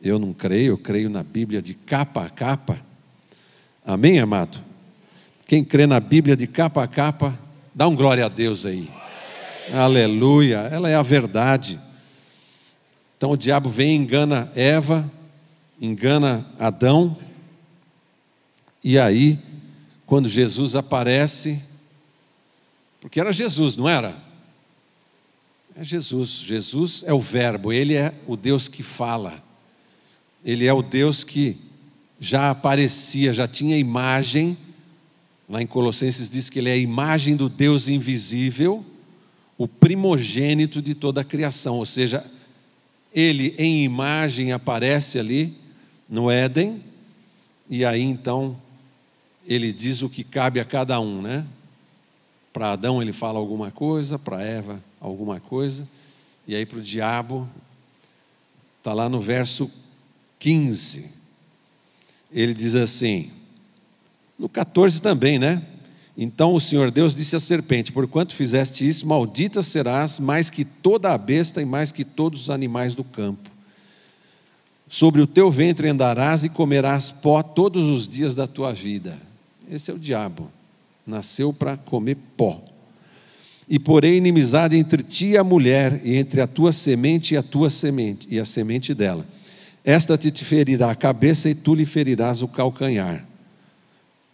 Eu 0.00 0.18
não 0.18 0.32
creio, 0.32 0.72
eu 0.72 0.78
creio 0.78 1.10
na 1.10 1.22
Bíblia 1.22 1.60
de 1.60 1.74
capa 1.74 2.24
a 2.24 2.30
capa. 2.30 2.80
Amém, 3.84 4.18
amado? 4.18 4.58
Quem 5.46 5.64
crê 5.64 5.86
na 5.86 6.00
Bíblia 6.00 6.36
de 6.36 6.46
capa 6.46 6.84
a 6.84 6.88
capa, 6.88 7.38
dá 7.80 7.88
um 7.88 7.96
glória 7.96 8.26
a 8.26 8.28
Deus 8.28 8.66
aí. 8.66 8.90
Aleluia, 9.72 10.68
ela 10.70 10.90
é 10.90 10.94
a 10.94 11.00
verdade. 11.00 11.80
Então 13.16 13.30
o 13.30 13.38
diabo 13.38 13.70
vem, 13.70 13.96
engana 13.96 14.52
Eva, 14.54 15.10
engana 15.80 16.44
Adão, 16.58 17.16
e 18.84 18.98
aí 18.98 19.38
quando 20.04 20.28
Jesus 20.28 20.76
aparece, 20.76 21.58
porque 23.00 23.18
era 23.18 23.32
Jesus, 23.32 23.78
não 23.78 23.88
era? 23.88 24.14
É 25.74 25.82
Jesus. 25.82 26.32
Jesus 26.32 27.02
é 27.06 27.14
o 27.14 27.20
Verbo, 27.20 27.72
ele 27.72 27.94
é 27.94 28.12
o 28.26 28.36
Deus 28.36 28.68
que 28.68 28.82
fala, 28.82 29.42
ele 30.44 30.66
é 30.66 30.72
o 30.74 30.82
Deus 30.82 31.24
que 31.24 31.56
já 32.20 32.50
aparecia, 32.50 33.32
já 33.32 33.48
tinha 33.48 33.78
imagem. 33.78 34.58
Lá 35.50 35.60
em 35.60 35.66
Colossenses 35.66 36.30
diz 36.30 36.48
que 36.48 36.60
ele 36.60 36.68
é 36.68 36.74
a 36.74 36.76
imagem 36.76 37.34
do 37.34 37.48
Deus 37.48 37.88
invisível, 37.88 38.86
o 39.58 39.66
primogênito 39.66 40.80
de 40.80 40.94
toda 40.94 41.22
a 41.22 41.24
criação, 41.24 41.78
ou 41.78 41.84
seja, 41.84 42.24
ele 43.12 43.56
em 43.58 43.82
imagem 43.82 44.52
aparece 44.52 45.18
ali 45.18 45.52
no 46.08 46.30
Éden, 46.30 46.80
e 47.68 47.84
aí 47.84 48.00
então 48.00 48.56
ele 49.44 49.72
diz 49.72 50.02
o 50.02 50.08
que 50.08 50.22
cabe 50.22 50.60
a 50.60 50.64
cada 50.64 51.00
um, 51.00 51.20
né? 51.20 51.44
Para 52.52 52.70
Adão 52.70 53.02
ele 53.02 53.12
fala 53.12 53.40
alguma 53.40 53.72
coisa, 53.72 54.16
para 54.20 54.40
Eva 54.40 54.80
alguma 55.00 55.40
coisa, 55.40 55.86
e 56.46 56.54
aí 56.54 56.64
para 56.64 56.78
o 56.78 56.82
diabo, 56.82 57.48
está 58.78 58.94
lá 58.94 59.08
no 59.08 59.20
verso 59.20 59.68
15, 60.38 61.06
ele 62.30 62.54
diz 62.54 62.76
assim, 62.76 63.32
no 64.40 64.48
14 64.48 65.02
também, 65.02 65.38
né? 65.38 65.62
Então 66.16 66.54
o 66.54 66.60
Senhor 66.60 66.90
Deus 66.90 67.14
disse 67.14 67.36
à 67.36 67.40
serpente: 67.40 67.92
Porquanto 67.92 68.34
fizeste 68.34 68.88
isso, 68.88 69.06
maldita 69.06 69.62
serás 69.62 70.18
mais 70.18 70.48
que 70.48 70.64
toda 70.64 71.12
a 71.12 71.18
besta 71.18 71.60
e 71.60 71.64
mais 71.66 71.92
que 71.92 72.04
todos 72.04 72.42
os 72.42 72.50
animais 72.50 72.94
do 72.94 73.04
campo. 73.04 73.50
Sobre 74.88 75.20
o 75.20 75.26
teu 75.26 75.50
ventre 75.50 75.88
andarás 75.88 76.42
e 76.42 76.48
comerás 76.48 77.10
pó 77.10 77.42
todos 77.42 77.84
os 77.84 78.08
dias 78.08 78.34
da 78.34 78.46
tua 78.46 78.72
vida. 78.72 79.18
Esse 79.70 79.90
é 79.90 79.94
o 79.94 79.98
diabo. 79.98 80.50
Nasceu 81.06 81.52
para 81.52 81.76
comer 81.76 82.16
pó. 82.36 82.64
E 83.68 83.78
porém 83.78 84.16
inimizade 84.16 84.74
entre 84.74 85.02
ti 85.02 85.28
e 85.28 85.36
a 85.36 85.44
mulher, 85.44 86.00
e 86.02 86.16
entre 86.16 86.40
a 86.40 86.46
tua 86.46 86.72
semente 86.72 87.34
e 87.34 87.36
a 87.36 87.42
tua 87.42 87.70
semente, 87.70 88.26
e 88.28 88.40
a 88.40 88.44
semente 88.44 88.94
dela. 88.94 89.24
Esta 89.84 90.18
te 90.18 90.32
ferirá 90.44 90.90
a 90.90 90.96
cabeça 90.96 91.48
e 91.48 91.54
tu 91.54 91.74
lhe 91.74 91.86
ferirás 91.86 92.42
o 92.42 92.48
calcanhar. 92.48 93.29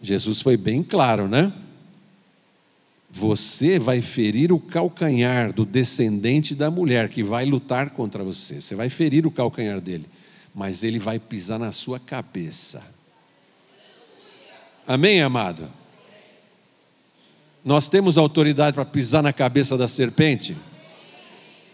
Jesus 0.01 0.41
foi 0.43 0.57
bem 0.57 0.83
claro, 0.83 1.29
né? 1.29 1.53
Você 3.11 3.79
vai 3.79 4.03
ferir 4.03 4.53
o 4.53 4.61
calcanhar 4.61 5.53
do 5.53 5.65
descendente 5.65 6.55
da 6.55 6.71
mulher 6.71 7.09
que 7.09 7.23
vai 7.23 7.45
lutar 7.45 7.91
contra 7.91 8.23
você. 8.23 8.61
Você 8.61 8.75
vai 8.75 8.91
ferir 8.91 9.27
o 9.27 9.31
calcanhar 9.31 9.81
dele, 9.81 10.07
mas 10.55 10.83
ele 10.83 10.99
vai 10.99 11.19
pisar 11.19 11.59
na 11.59 11.73
sua 11.73 11.99
cabeça. 11.99 12.83
Amém, 14.87 15.23
amado? 15.23 15.69
Nós 17.65 17.89
temos 17.89 18.17
autoridade 18.17 18.75
para 18.75 18.85
pisar 18.85 19.23
na 19.23 19.33
cabeça 19.33 19.77
da 19.77 19.89
serpente? 19.89 20.57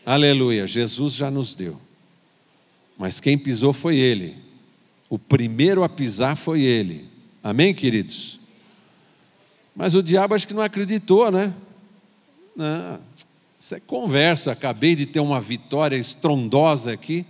Aleluia, 0.07 0.67
Jesus 0.67 1.14
já 1.14 1.31
nos 1.31 1.55
deu. 1.55 1.79
Mas 2.97 3.21
quem 3.21 3.37
pisou 3.37 3.73
foi 3.73 3.97
ele. 3.97 4.37
O 5.11 5.19
primeiro 5.19 5.85
a 5.85 5.88
pisar 5.88 6.37
foi 6.37 6.62
ele. 6.62 7.12
Amém, 7.42 7.75
queridos? 7.75 8.38
Mas 9.75 9.94
o 9.94 10.02
diabo 10.02 10.34
acho 10.34 10.46
que 10.46 10.54
não 10.54 10.62
acreditou, 10.62 11.28
né? 11.28 11.52
Não, 12.54 13.00
isso 13.58 13.75
é 13.75 13.80
conversa. 13.80 14.52
Acabei 14.52 14.94
de 14.94 15.06
ter 15.06 15.18
uma 15.18 15.40
vitória 15.40 15.96
estrondosa 15.96 16.92
aqui. 16.92 17.26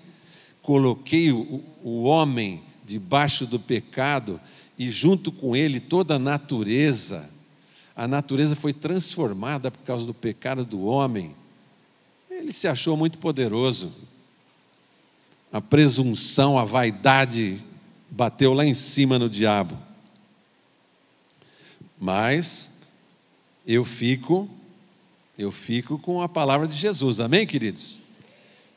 Coloquei 0.61 1.33
o, 1.33 1.63
o 1.83 2.03
homem 2.03 2.63
debaixo 2.85 3.47
do 3.47 3.59
pecado 3.59 4.39
e 4.79 4.91
junto 4.91 5.33
com 5.33 5.57
ele 5.57 5.81
toda 5.81 6.17
a 6.17 6.19
natureza. 6.19 7.31
A 7.97 8.07
natureza 8.07 8.55
foi 8.55 8.75
transformada 8.75 9.71
por 9.71 9.81
causa 9.81 10.05
do 10.05 10.13
pecado 10.13 10.63
do 10.63 10.85
homem. 10.85 11.35
Ele 12.31 12.53
se 12.53 12.69
achou 12.69 12.99
muito 12.99 13.17
poderoso. 13.17 13.93
A 15.51 15.61
presunção, 15.61 16.59
a 16.59 16.65
vaidade 16.65 17.63
bateu 18.11 18.53
lá 18.53 18.65
em 18.65 18.75
cima 18.75 19.19
no 19.19 19.31
diabo. 19.31 19.92
Mas 22.05 22.69
eu 23.65 23.85
fico, 23.85 24.51
eu 25.39 25.53
fico 25.53 25.97
com 26.01 26.21
a 26.21 26.29
palavra 26.29 26.67
de 26.67 26.75
Jesus, 26.75 27.21
amém, 27.21 27.47
queridos? 27.47 28.01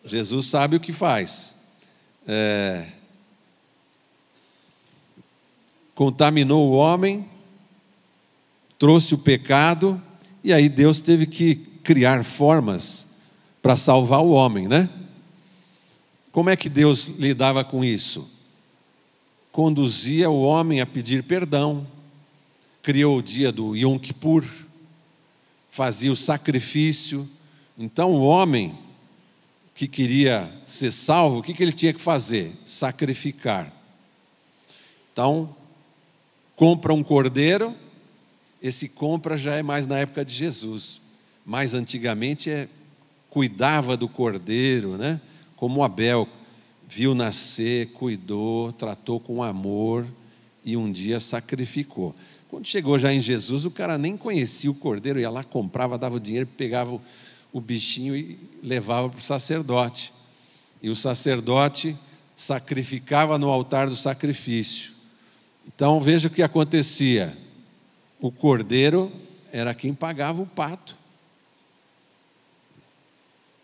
Jesus 0.03 0.45
sabe 0.45 0.75
o 0.75 0.79
que 0.79 0.93
faz. 0.93 1.51
É, 2.27 2.85
contaminou 5.95 6.69
o 6.69 6.73
homem, 6.73 7.27
trouxe 8.77 9.15
o 9.15 9.17
pecado, 9.17 9.99
e 10.43 10.53
aí 10.53 10.69
Deus 10.69 11.01
teve 11.01 11.25
que 11.25 11.55
criar 11.83 12.23
formas 12.23 13.07
para 13.59 13.75
salvar 13.75 14.21
o 14.21 14.29
homem, 14.29 14.67
né? 14.67 14.87
Como 16.31 16.51
é 16.51 16.55
que 16.55 16.69
Deus 16.69 17.07
lidava 17.07 17.63
com 17.63 17.83
isso? 17.83 18.29
Conduzia 19.51 20.29
o 20.29 20.43
homem 20.43 20.79
a 20.79 20.85
pedir 20.85 21.23
perdão, 21.23 21.87
criou 22.85 23.17
o 23.17 23.23
dia 23.23 23.51
do 23.51 23.75
Yom 23.75 23.97
Kippur, 23.97 24.45
fazia 25.71 26.11
o 26.11 26.15
sacrifício. 26.15 27.27
Então 27.75 28.11
o 28.11 28.21
homem 28.21 28.77
que 29.73 29.87
queria 29.87 30.53
ser 30.67 30.91
salvo, 30.91 31.39
o 31.39 31.41
que, 31.41 31.51
que 31.51 31.63
ele 31.63 31.73
tinha 31.73 31.91
que 31.91 31.99
fazer? 31.99 32.53
Sacrificar. 32.63 33.73
Então, 35.11 35.55
compra 36.55 36.93
um 36.93 37.03
cordeiro, 37.03 37.75
esse 38.61 38.87
compra 38.87 39.35
já 39.35 39.55
é 39.55 39.63
mais 39.63 39.87
na 39.87 39.97
época 39.97 40.23
de 40.23 40.35
Jesus. 40.35 41.01
Mais 41.43 41.73
antigamente 41.73 42.51
é 42.51 42.69
cuidava 43.31 43.97
do 43.97 44.07
cordeiro, 44.07 44.95
né? 44.95 45.19
Como 45.55 45.83
Abel 45.83 46.29
viu 46.87 47.15
nascer, 47.15 47.87
cuidou, 47.93 48.71
tratou 48.73 49.19
com 49.19 49.41
amor 49.41 50.05
e 50.65 50.75
um 50.75 50.91
dia 50.91 51.19
sacrificou. 51.19 52.15
Quando 52.49 52.65
chegou 52.65 52.97
já 52.97 53.13
em 53.13 53.21
Jesus, 53.21 53.63
o 53.63 53.71
cara 53.71 53.97
nem 53.97 54.17
conhecia 54.17 54.71
o 54.71 54.75
cordeiro, 54.75 55.19
ia 55.19 55.29
lá, 55.29 55.43
comprava, 55.43 55.97
dava 55.97 56.15
o 56.15 56.19
dinheiro, 56.19 56.47
pegava 56.47 56.99
o 57.53 57.61
bichinho 57.61 58.15
e 58.15 58.37
levava 58.61 59.09
para 59.09 59.19
o 59.19 59.23
sacerdote. 59.23 60.11
E 60.81 60.89
o 60.89 60.95
sacerdote 60.95 61.95
sacrificava 62.35 63.37
no 63.37 63.49
altar 63.49 63.87
do 63.87 63.95
sacrifício. 63.95 64.93
Então 65.67 66.01
veja 66.01 66.27
o 66.27 66.31
que 66.31 66.43
acontecia: 66.43 67.37
o 68.19 68.31
cordeiro 68.31 69.11
era 69.51 69.73
quem 69.73 69.93
pagava 69.93 70.41
o 70.41 70.45
pato. 70.45 70.97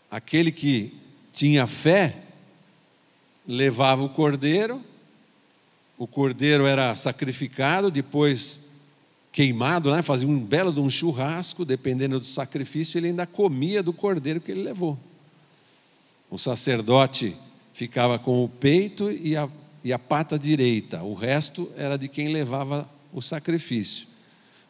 Aquele 0.10 0.52
que 0.52 0.94
tinha 1.34 1.68
fé 1.68 2.18
levava 3.48 4.04
o 4.04 4.10
cordeiro, 4.10 4.84
o 6.02 6.08
cordeiro 6.08 6.66
era 6.66 6.96
sacrificado, 6.96 7.92
depois 7.92 8.60
queimado, 9.32 9.92
né? 9.92 10.02
fazia 10.02 10.28
um 10.28 10.40
belo 10.40 10.74
de 10.74 10.80
um 10.80 10.90
churrasco, 10.90 11.64
dependendo 11.64 12.20
do 12.20 12.26
sacrifício, 12.26 12.98
ele 12.98 13.10
ainda 13.10 13.28
comia 13.28 13.84
do 13.84 13.94
cordeiro 13.94 14.42
que 14.42 14.52
ele 14.52 14.64
levou. 14.64 14.98
O 16.28 16.40
sacerdote 16.40 17.38
ficava 17.72 18.18
com 18.18 18.44
o 18.44 18.50
peito 18.50 19.12
e 19.12 19.38
a, 19.38 19.48
e 19.84 19.94
a 19.94 20.00
pata 20.00 20.40
direita, 20.40 21.04
o 21.04 21.14
resto 21.14 21.72
era 21.78 22.00
de 22.00 22.08
quem 22.08 22.30
levava 22.30 22.90
o 23.14 23.22
sacrifício. 23.22 24.08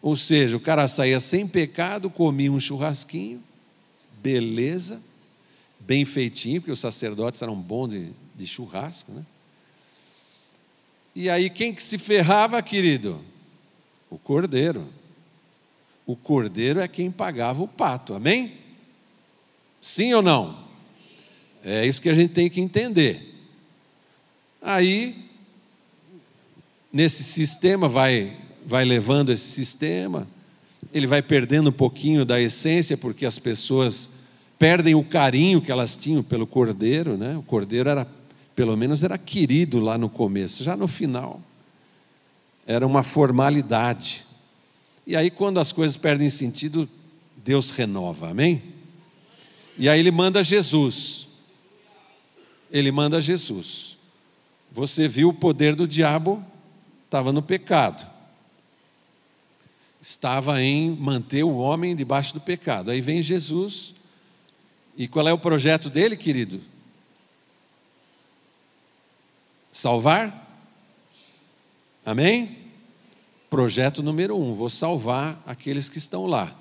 Ou 0.02 0.18
seja, 0.18 0.58
o 0.58 0.60
cara 0.60 0.86
saía 0.90 1.22
sem 1.22 1.48
pecado, 1.48 2.10
comia 2.10 2.52
um 2.52 2.60
churrasquinho, 2.60 3.42
beleza, 4.22 5.00
bem 5.80 6.04
feitinho, 6.04 6.60
porque 6.60 6.74
os 6.74 6.82
sacerdotes 6.82 7.42
eram 7.42 7.56
bons 7.56 7.88
de, 7.88 8.10
de 8.36 8.46
churrasco, 8.46 9.14
né? 9.14 9.24
E 11.16 11.30
aí 11.30 11.50
quem 11.50 11.74
que 11.74 11.84
se 11.84 11.98
ferrava, 11.98 12.62
querido? 12.62 13.20
O 14.10 14.18
cordeiro. 14.18 14.88
O 16.06 16.16
cordeiro 16.16 16.80
é 16.80 16.88
quem 16.88 17.12
pagava 17.12 17.62
o 17.62 17.68
pato, 17.68 18.14
amém? 18.14 18.58
Sim 19.82 20.14
ou 20.14 20.22
não? 20.22 20.66
É 21.64 21.86
isso 21.86 22.02
que 22.02 22.10
a 22.10 22.14
gente 22.14 22.34
tem 22.34 22.50
que 22.50 22.60
entender. 22.60 23.36
Aí, 24.62 25.16
nesse 26.92 27.24
sistema, 27.24 27.88
vai, 27.88 28.38
vai 28.66 28.86
levando 28.86 29.32
esse 29.32 29.48
sistema, 29.48 30.28
ele 30.94 31.08
vai 31.08 31.22
perdendo 31.22 31.70
um 31.70 31.74
pouquinho 31.74 32.26
da 32.26 32.40
essência, 32.40 32.98
porque 32.98 33.26
as 33.26 33.40
pessoas 33.40 34.10
perdem 34.60 34.94
o 34.94 35.04
carinho 35.04 35.62
que 35.62 35.72
elas 35.72 35.96
tinham 35.96 36.22
pelo 36.22 36.46
cordeiro, 36.46 37.18
né? 37.18 37.38
O 37.38 37.44
cordeiro 37.44 37.90
era, 37.90 38.08
pelo 38.62 38.78
menos, 38.78 39.04
era 39.04 39.18
querido 39.18 39.80
lá 39.80 39.98
no 39.98 40.08
começo, 40.08 40.64
já 40.64 40.78
no 40.78 40.88
final, 40.88 41.42
era 42.64 42.86
uma 42.86 43.02
formalidade. 43.02 44.24
E 45.08 45.16
aí, 45.16 45.32
quando 45.32 45.60
as 45.60 45.72
coisas 45.72 45.98
perdem 45.98 46.30
sentido, 46.30 46.88
Deus 47.38 47.72
renova, 47.72 48.30
amém? 48.30 48.62
E 49.80 49.90
aí 49.90 50.00
ele 50.00 50.12
manda 50.12 50.44
Jesus. 50.44 51.28
Ele 52.72 52.92
manda 52.92 53.20
Jesus. 53.20 53.98
Você 54.72 55.08
viu 55.08 55.30
o 55.30 55.34
poder 55.34 55.74
do 55.74 55.88
diabo, 55.88 56.46
estava 57.06 57.32
no 57.32 57.42
pecado. 57.42 58.08
Estava 60.00 60.62
em 60.62 60.92
manter 60.92 61.42
o 61.42 61.56
homem 61.56 61.96
debaixo 61.96 62.36
do 62.36 62.40
pecado. 62.40 62.92
Aí 62.92 63.02
vem 63.02 63.24
Jesus 63.24 63.96
e 64.96 65.08
qual 65.08 65.28
é 65.28 65.34
o 65.34 65.40
projeto 65.40 65.90
dele, 65.90 66.16
querido? 66.16 66.70
Salvar? 69.72 70.50
Amém? 72.06 72.58
Projeto 73.50 74.02
número 74.02 74.38
um: 74.38 74.54
vou 74.54 74.70
salvar 74.70 75.42
aqueles 75.46 75.88
que 75.88 75.98
estão 75.98 76.26
lá. 76.26 76.56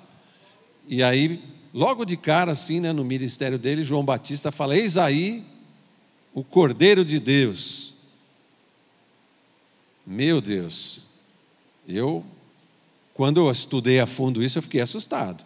E 0.87 1.01
aí, 1.03 1.43
logo 1.73 2.05
de 2.05 2.17
cara, 2.17 2.51
assim, 2.51 2.79
né, 2.79 2.91
no 2.91 3.03
ministério 3.03 3.57
dele, 3.57 3.83
João 3.83 4.03
Batista 4.03 4.51
fala: 4.51 4.77
Eis 4.77 4.97
aí 4.97 5.43
o 6.33 6.43
Cordeiro 6.43 7.03
de 7.03 7.19
Deus. 7.19 7.93
Meu 10.05 10.41
Deus, 10.41 11.01
eu, 11.87 12.25
quando 13.13 13.39
eu 13.39 13.51
estudei 13.51 13.99
a 13.99 14.07
fundo 14.07 14.43
isso, 14.43 14.57
eu 14.57 14.63
fiquei 14.63 14.81
assustado. 14.81 15.45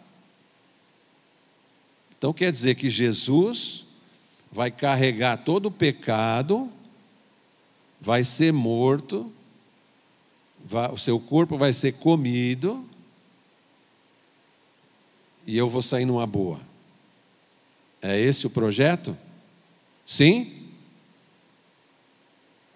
Então 2.18 2.34
quer 2.34 2.52
dizer 2.52 2.76
que 2.76 2.90
Jesus 2.90 3.86
vai 4.52 4.72
carregar 4.72 5.38
todo 5.38 5.68
o 5.68 5.72
pecado, 5.72 6.72
vai 8.06 8.24
ser 8.24 8.54
morto, 8.54 9.34
vai, 10.64 10.92
o 10.92 10.98
seu 10.98 11.20
corpo 11.20 11.58
vai 11.58 11.74
ser 11.74 11.94
comido, 11.94 12.88
e 15.48 15.58
eu 15.58 15.68
vou 15.68 15.82
sair 15.82 16.06
numa 16.06 16.28
boa. 16.28 16.60
É 18.00 18.20
esse 18.20 18.46
o 18.46 18.50
projeto? 18.50 19.18
Sim? 20.06 20.70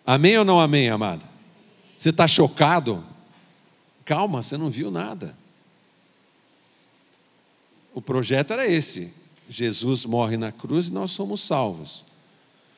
Amém 0.03 0.35
ou 0.35 0.43
não 0.43 0.59
amém, 0.59 0.89
amada? 0.89 1.23
Você 1.95 2.09
está 2.09 2.27
chocado? 2.27 3.05
Calma, 4.03 4.41
você 4.41 4.57
não 4.57 4.71
viu 4.71 4.89
nada. 4.89 5.37
O 7.93 8.01
projeto 8.01 8.53
era 8.53 8.67
esse: 8.67 9.13
Jesus 9.47 10.05
morre 10.05 10.37
na 10.37 10.51
cruz 10.51 10.87
e 10.87 10.91
nós 10.91 11.11
somos 11.11 11.41
salvos. 11.41 12.03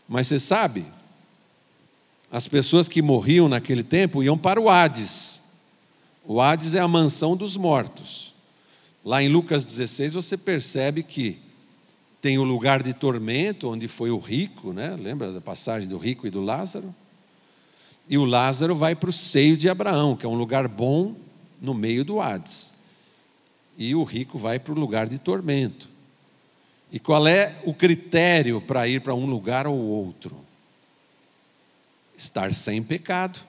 Mas 0.05 0.27
você 0.27 0.37
sabe, 0.37 0.85
as 2.31 2.47
pessoas 2.47 2.87
que 2.87 3.01
morriam 3.01 3.49
naquele 3.49 3.83
tempo 3.83 4.23
iam 4.23 4.37
para 4.37 4.59
o 4.59 4.69
Hades. 4.69 5.41
O 6.23 6.39
Hades 6.39 6.73
é 6.73 6.79
a 6.79 6.87
mansão 6.87 7.35
dos 7.35 7.57
mortos. 7.57 8.33
Lá 9.03 9.21
em 9.21 9.27
Lucas 9.27 9.65
16 9.65 10.13
você 10.13 10.37
percebe 10.37 11.03
que 11.03 11.39
tem 12.21 12.37
o 12.37 12.43
lugar 12.43 12.83
de 12.83 12.93
tormento, 12.93 13.69
onde 13.69 13.87
foi 13.87 14.11
o 14.11 14.19
rico, 14.19 14.71
né? 14.71 14.95
lembra 14.95 15.33
da 15.33 15.41
passagem 15.41 15.89
do 15.89 15.97
rico 15.97 16.25
e 16.25 16.29
do 16.29 16.39
Lázaro? 16.39 16.95
E 18.07 18.17
o 18.17 18.23
Lázaro 18.23 18.75
vai 18.75 18.95
para 18.95 19.09
o 19.09 19.13
seio 19.13 19.57
de 19.57 19.67
Abraão, 19.67 20.15
que 20.15 20.25
é 20.25 20.29
um 20.29 20.35
lugar 20.35 20.67
bom 20.67 21.15
no 21.59 21.73
meio 21.73 22.05
do 22.05 22.21
Hades. 22.21 22.71
E 23.77 23.93
o 23.95 24.03
rico 24.03 24.37
vai 24.37 24.59
para 24.59 24.73
o 24.73 24.79
lugar 24.79 25.07
de 25.07 25.17
tormento. 25.17 25.89
E 26.91 26.99
qual 26.99 27.27
é 27.27 27.57
o 27.65 27.73
critério 27.73 28.61
para 28.61 28.87
ir 28.87 29.01
para 29.01 29.15
um 29.15 29.25
lugar 29.25 29.65
ou 29.65 29.77
outro? 29.77 30.50
Estar 32.21 32.53
sem 32.53 32.83
pecado. 32.83 33.39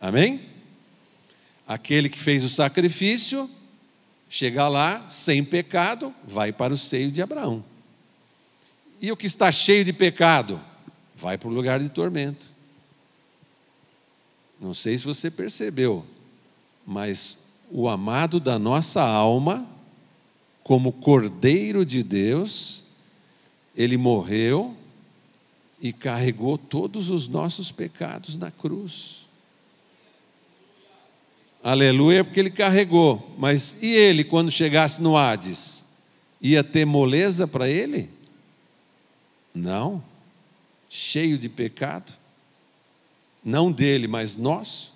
Amém? 0.00 0.48
Aquele 1.66 2.08
que 2.08 2.16
fez 2.18 2.44
o 2.44 2.48
sacrifício, 2.48 3.50
chega 4.30 4.68
lá 4.68 5.04
sem 5.08 5.42
pecado, 5.42 6.14
vai 6.22 6.52
para 6.52 6.72
o 6.72 6.78
seio 6.78 7.10
de 7.10 7.20
Abraão. 7.20 7.64
E 9.00 9.10
o 9.10 9.16
que 9.16 9.26
está 9.26 9.50
cheio 9.50 9.84
de 9.84 9.92
pecado, 9.92 10.60
vai 11.16 11.36
para 11.36 11.48
o 11.48 11.52
lugar 11.52 11.80
de 11.80 11.88
tormento. 11.88 12.46
Não 14.60 14.72
sei 14.72 14.96
se 14.96 15.04
você 15.04 15.28
percebeu, 15.28 16.06
mas 16.86 17.36
o 17.68 17.88
amado 17.88 18.38
da 18.38 18.60
nossa 18.60 19.02
alma 19.02 19.68
como 20.62 20.92
Cordeiro 20.92 21.84
de 21.84 22.00
Deus, 22.04 22.84
ele 23.74 23.96
morreu 23.96 24.76
e 25.80 25.92
carregou 25.92 26.56
todos 26.56 27.10
os 27.10 27.28
nossos 27.28 27.70
pecados 27.70 28.36
na 28.36 28.50
cruz. 28.50 29.24
Aleluia, 31.62 32.22
porque 32.22 32.40
ele 32.40 32.50
carregou. 32.50 33.34
Mas 33.38 33.74
e 33.80 33.86
ele, 33.86 34.22
quando 34.22 34.50
chegasse 34.50 35.00
no 35.00 35.16
Hades? 35.16 35.82
Ia 36.40 36.62
ter 36.62 36.84
moleza 36.84 37.46
para 37.46 37.68
ele? 37.68 38.10
Não. 39.54 40.04
Cheio 40.90 41.38
de 41.38 41.48
pecado. 41.48 42.12
Não 43.42 43.72
dele, 43.72 44.06
mas 44.06 44.36
nós. 44.36 44.92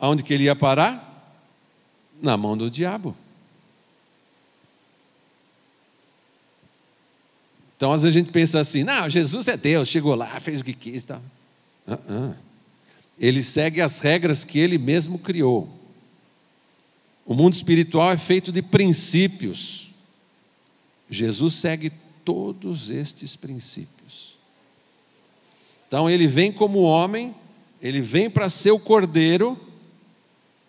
Aonde 0.00 0.22
que 0.22 0.32
ele 0.32 0.44
ia 0.44 0.56
parar? 0.56 1.10
Na 2.20 2.36
mão 2.36 2.56
do 2.56 2.70
diabo. 2.70 3.14
Então, 7.82 7.92
às 7.92 8.02
vezes 8.02 8.16
a 8.16 8.20
gente 8.20 8.30
pensa 8.30 8.60
assim: 8.60 8.84
não, 8.84 9.08
Jesus 9.08 9.48
é 9.48 9.56
Deus, 9.56 9.88
chegou 9.88 10.14
lá, 10.14 10.38
fez 10.38 10.60
o 10.60 10.64
que 10.64 10.72
quis. 10.72 11.02
Tá. 11.02 11.20
Uh 11.84 11.94
-uh. 11.94 12.34
Ele 13.18 13.42
segue 13.42 13.80
as 13.80 13.98
regras 13.98 14.44
que 14.44 14.56
ele 14.60 14.78
mesmo 14.78 15.18
criou. 15.18 15.68
O 17.26 17.34
mundo 17.34 17.54
espiritual 17.54 18.12
é 18.12 18.16
feito 18.16 18.52
de 18.52 18.62
princípios. 18.62 19.90
Jesus 21.10 21.54
segue 21.54 21.90
todos 22.24 22.88
estes 22.88 23.34
princípios. 23.34 24.38
Então, 25.88 26.08
ele 26.08 26.28
vem 26.28 26.52
como 26.52 26.82
homem, 26.82 27.34
ele 27.80 28.00
vem 28.00 28.30
para 28.30 28.48
ser 28.48 28.70
o 28.70 28.78
cordeiro, 28.78 29.58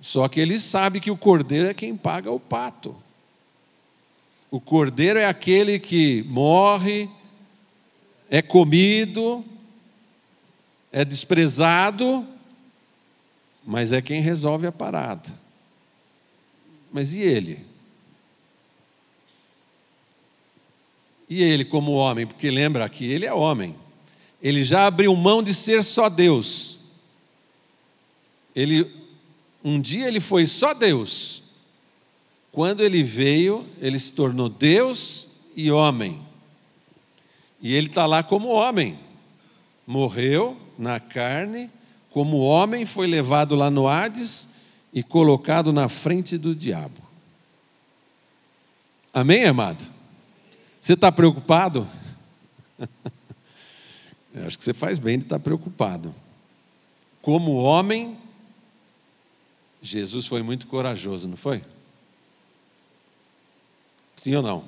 só 0.02 0.28
que 0.28 0.40
ele 0.40 0.60
sabe 0.60 1.00
que 1.00 1.12
o 1.12 1.18
cordeiro 1.18 1.70
é 1.70 1.76
quem 1.76 1.96
paga 1.96 2.32
o 2.32 2.40
pato. 2.40 3.03
O 4.54 4.62
cordeiro 4.62 5.18
é 5.18 5.26
aquele 5.26 5.80
que 5.80 6.22
morre, 6.28 7.10
é 8.30 8.40
comido, 8.40 9.44
é 10.92 11.04
desprezado, 11.04 12.24
mas 13.66 13.92
é 13.92 14.00
quem 14.00 14.22
resolve 14.22 14.68
a 14.68 14.72
parada. 14.72 15.28
Mas 16.92 17.16
e 17.16 17.22
ele? 17.22 17.66
E 21.28 21.42
ele, 21.42 21.66
como 21.66 21.94
homem, 21.94 22.28
porque 22.28 22.52
lembra 22.52 22.88
que 22.88 23.12
ele 23.12 23.26
é 23.26 23.34
homem, 23.34 23.76
ele 24.40 24.64
já 24.64 24.86
abriu 24.86 25.16
mão 25.16 25.42
de 25.42 25.56
ser 25.56 25.84
só 25.84 26.08
Deus. 26.08 26.78
Ele, 28.56 28.88
um 29.64 29.82
dia 29.82 30.08
ele 30.08 30.20
foi 30.20 30.46
só 30.46 30.76
Deus. 30.76 31.43
Quando 32.54 32.82
ele 32.84 33.02
veio, 33.02 33.68
ele 33.82 33.98
se 33.98 34.14
tornou 34.14 34.48
Deus 34.48 35.28
e 35.56 35.72
homem. 35.72 36.22
E 37.60 37.74
ele 37.74 37.88
está 37.88 38.06
lá 38.06 38.22
como 38.22 38.48
homem. 38.50 39.00
Morreu 39.88 40.56
na 40.78 41.00
carne, 41.00 41.68
como 42.12 42.38
homem, 42.38 42.86
foi 42.86 43.08
levado 43.08 43.56
lá 43.56 43.72
no 43.72 43.88
Hades 43.88 44.48
e 44.94 45.02
colocado 45.02 45.74
na 45.74 45.90
frente 45.90 46.38
do 46.38 46.54
diabo. 46.54 47.02
Amém, 49.12 49.46
amado? 49.46 49.84
Você 50.80 50.94
está 50.94 51.12
preocupado? 51.12 51.88
Eu 54.32 54.46
acho 54.46 54.60
que 54.60 54.64
você 54.64 54.76
faz 54.76 55.00
bem 55.00 55.18
de 55.18 55.24
estar 55.24 55.40
preocupado. 55.40 56.14
Como 57.20 57.56
homem, 57.56 58.16
Jesus 59.82 60.28
foi 60.28 60.44
muito 60.44 60.68
corajoso, 60.68 61.28
não 61.28 61.38
foi? 61.38 61.64
Sim 64.16 64.36
ou 64.36 64.44
não? 64.44 64.66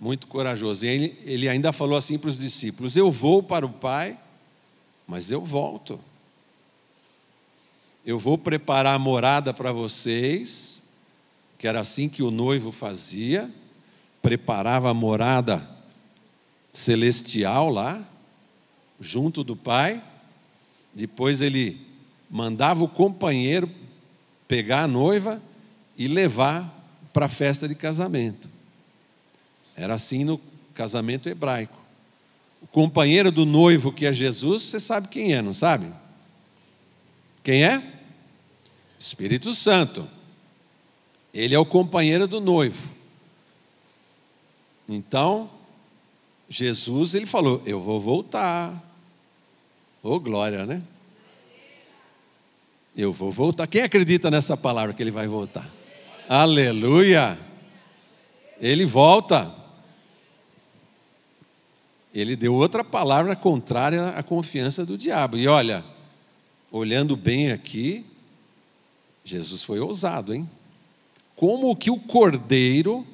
Muito 0.00 0.26
corajoso. 0.26 0.86
E 0.86 0.88
ele, 0.88 1.18
ele 1.24 1.48
ainda 1.48 1.72
falou 1.72 1.96
assim 1.96 2.18
para 2.18 2.30
os 2.30 2.38
discípulos: 2.38 2.96
Eu 2.96 3.10
vou 3.10 3.42
para 3.42 3.66
o 3.66 3.70
Pai, 3.70 4.18
mas 5.06 5.30
eu 5.30 5.44
volto. 5.44 6.00
Eu 8.04 8.18
vou 8.18 8.38
preparar 8.38 8.94
a 8.94 8.98
morada 8.98 9.52
para 9.52 9.72
vocês, 9.72 10.82
que 11.58 11.68
era 11.68 11.80
assim 11.80 12.08
que 12.08 12.22
o 12.22 12.30
noivo 12.30 12.72
fazia, 12.72 13.50
preparava 14.22 14.90
a 14.90 14.94
morada 14.94 15.68
celestial 16.72 17.68
lá, 17.68 18.02
junto 18.98 19.44
do 19.44 19.54
Pai. 19.54 20.02
Depois 20.94 21.42
ele 21.42 21.86
mandava 22.30 22.82
o 22.82 22.88
companheiro 22.88 23.70
pegar 24.48 24.84
a 24.84 24.88
noiva 24.88 25.42
e 25.96 26.08
levar 26.08 26.79
para 27.12 27.26
a 27.26 27.28
festa 27.28 27.68
de 27.68 27.74
casamento. 27.74 28.48
Era 29.76 29.94
assim 29.94 30.24
no 30.24 30.40
casamento 30.74 31.28
hebraico. 31.28 31.78
O 32.62 32.66
companheiro 32.66 33.32
do 33.32 33.46
noivo, 33.46 33.92
que 33.92 34.06
é 34.06 34.12
Jesus, 34.12 34.64
você 34.64 34.78
sabe 34.78 35.08
quem 35.08 35.34
é, 35.34 35.40
não 35.40 35.54
sabe? 35.54 35.86
Quem 37.42 37.64
é? 37.64 37.82
Espírito 38.98 39.54
Santo. 39.54 40.06
Ele 41.32 41.54
é 41.54 41.58
o 41.58 41.64
companheiro 41.64 42.26
do 42.26 42.40
noivo. 42.40 42.90
Então, 44.88 45.48
Jesus, 46.48 47.14
ele 47.14 47.26
falou: 47.26 47.62
Eu 47.64 47.80
vou 47.80 48.00
voltar. 48.00 48.72
Ô 50.02 50.14
oh, 50.14 50.20
glória, 50.20 50.66
né? 50.66 50.82
Eu 52.96 53.12
vou 53.12 53.30
voltar. 53.30 53.66
Quem 53.66 53.82
acredita 53.82 54.30
nessa 54.30 54.56
palavra 54.56 54.92
que 54.92 55.02
ele 55.02 55.12
vai 55.12 55.28
voltar? 55.28 55.79
Aleluia! 56.32 57.36
Ele 58.60 58.84
volta. 58.84 59.52
Ele 62.14 62.36
deu 62.36 62.54
outra 62.54 62.84
palavra 62.84 63.34
contrária 63.34 64.10
à 64.10 64.22
confiança 64.22 64.86
do 64.86 64.96
diabo. 64.96 65.36
E 65.36 65.48
olha, 65.48 65.84
olhando 66.70 67.16
bem 67.16 67.50
aqui, 67.50 68.06
Jesus 69.24 69.64
foi 69.64 69.80
ousado, 69.80 70.32
hein? 70.32 70.48
Como 71.34 71.74
que 71.74 71.90
o 71.90 71.98
cordeiro 71.98 73.04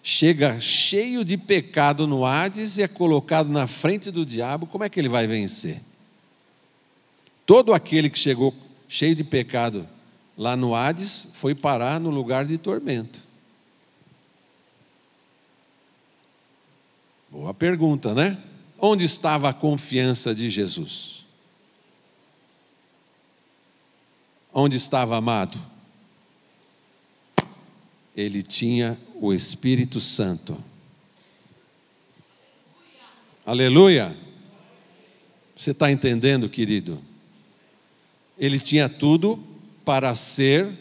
chega 0.00 0.60
cheio 0.60 1.24
de 1.24 1.36
pecado 1.36 2.06
no 2.06 2.24
Hades 2.24 2.78
e 2.78 2.82
é 2.82 2.86
colocado 2.86 3.48
na 3.48 3.66
frente 3.66 4.08
do 4.08 4.24
diabo, 4.24 4.68
como 4.68 4.84
é 4.84 4.88
que 4.88 5.00
ele 5.00 5.08
vai 5.08 5.26
vencer? 5.26 5.80
Todo 7.44 7.74
aquele 7.74 8.08
que 8.08 8.20
chegou 8.20 8.54
cheio 8.88 9.16
de 9.16 9.24
pecado 9.24 9.88
lá 10.36 10.56
no 10.56 10.74
Hades, 10.74 11.28
foi 11.34 11.54
parar 11.54 12.00
no 12.00 12.10
lugar 12.10 12.44
de 12.44 12.58
tormento. 12.58 13.26
Boa 17.30 17.54
pergunta, 17.54 18.14
né? 18.14 18.42
Onde 18.78 19.04
estava 19.04 19.48
a 19.48 19.54
confiança 19.54 20.34
de 20.34 20.50
Jesus? 20.50 21.24
Onde 24.52 24.76
estava 24.76 25.16
amado? 25.16 25.58
Ele 28.14 28.42
tinha 28.42 28.98
o 29.14 29.32
Espírito 29.32 29.98
Santo. 29.98 30.62
Aleluia! 33.46 34.14
Você 35.56 35.70
está 35.70 35.90
entendendo, 35.90 36.48
querido? 36.48 37.00
Ele 38.36 38.60
tinha 38.60 38.88
tudo 38.88 39.51
para 39.84 40.14
ser, 40.14 40.78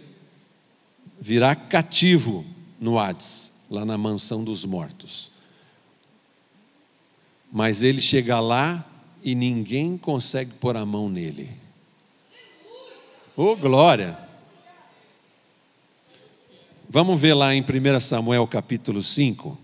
virar 1.19 1.55
cativo 1.55 2.45
no 2.79 2.97
Hades, 2.97 3.51
lá 3.69 3.85
na 3.85 3.97
mansão 3.97 4.43
dos 4.43 4.65
mortos. 4.65 5.31
Mas 7.51 7.83
ele 7.83 8.01
chega 8.01 8.39
lá 8.39 8.85
e 9.23 9.35
ninguém 9.35 9.97
consegue 9.97 10.51
pôr 10.53 10.75
a 10.75 10.85
mão 10.85 11.09
nele. 11.09 11.49
Oh, 13.35 13.55
glória! 13.55 14.17
Vamos 16.89 17.21
ver 17.21 17.33
lá 17.33 17.55
em 17.55 17.61
1 17.61 17.99
Samuel 18.01 18.45
capítulo 18.45 19.01
5. 19.01 19.57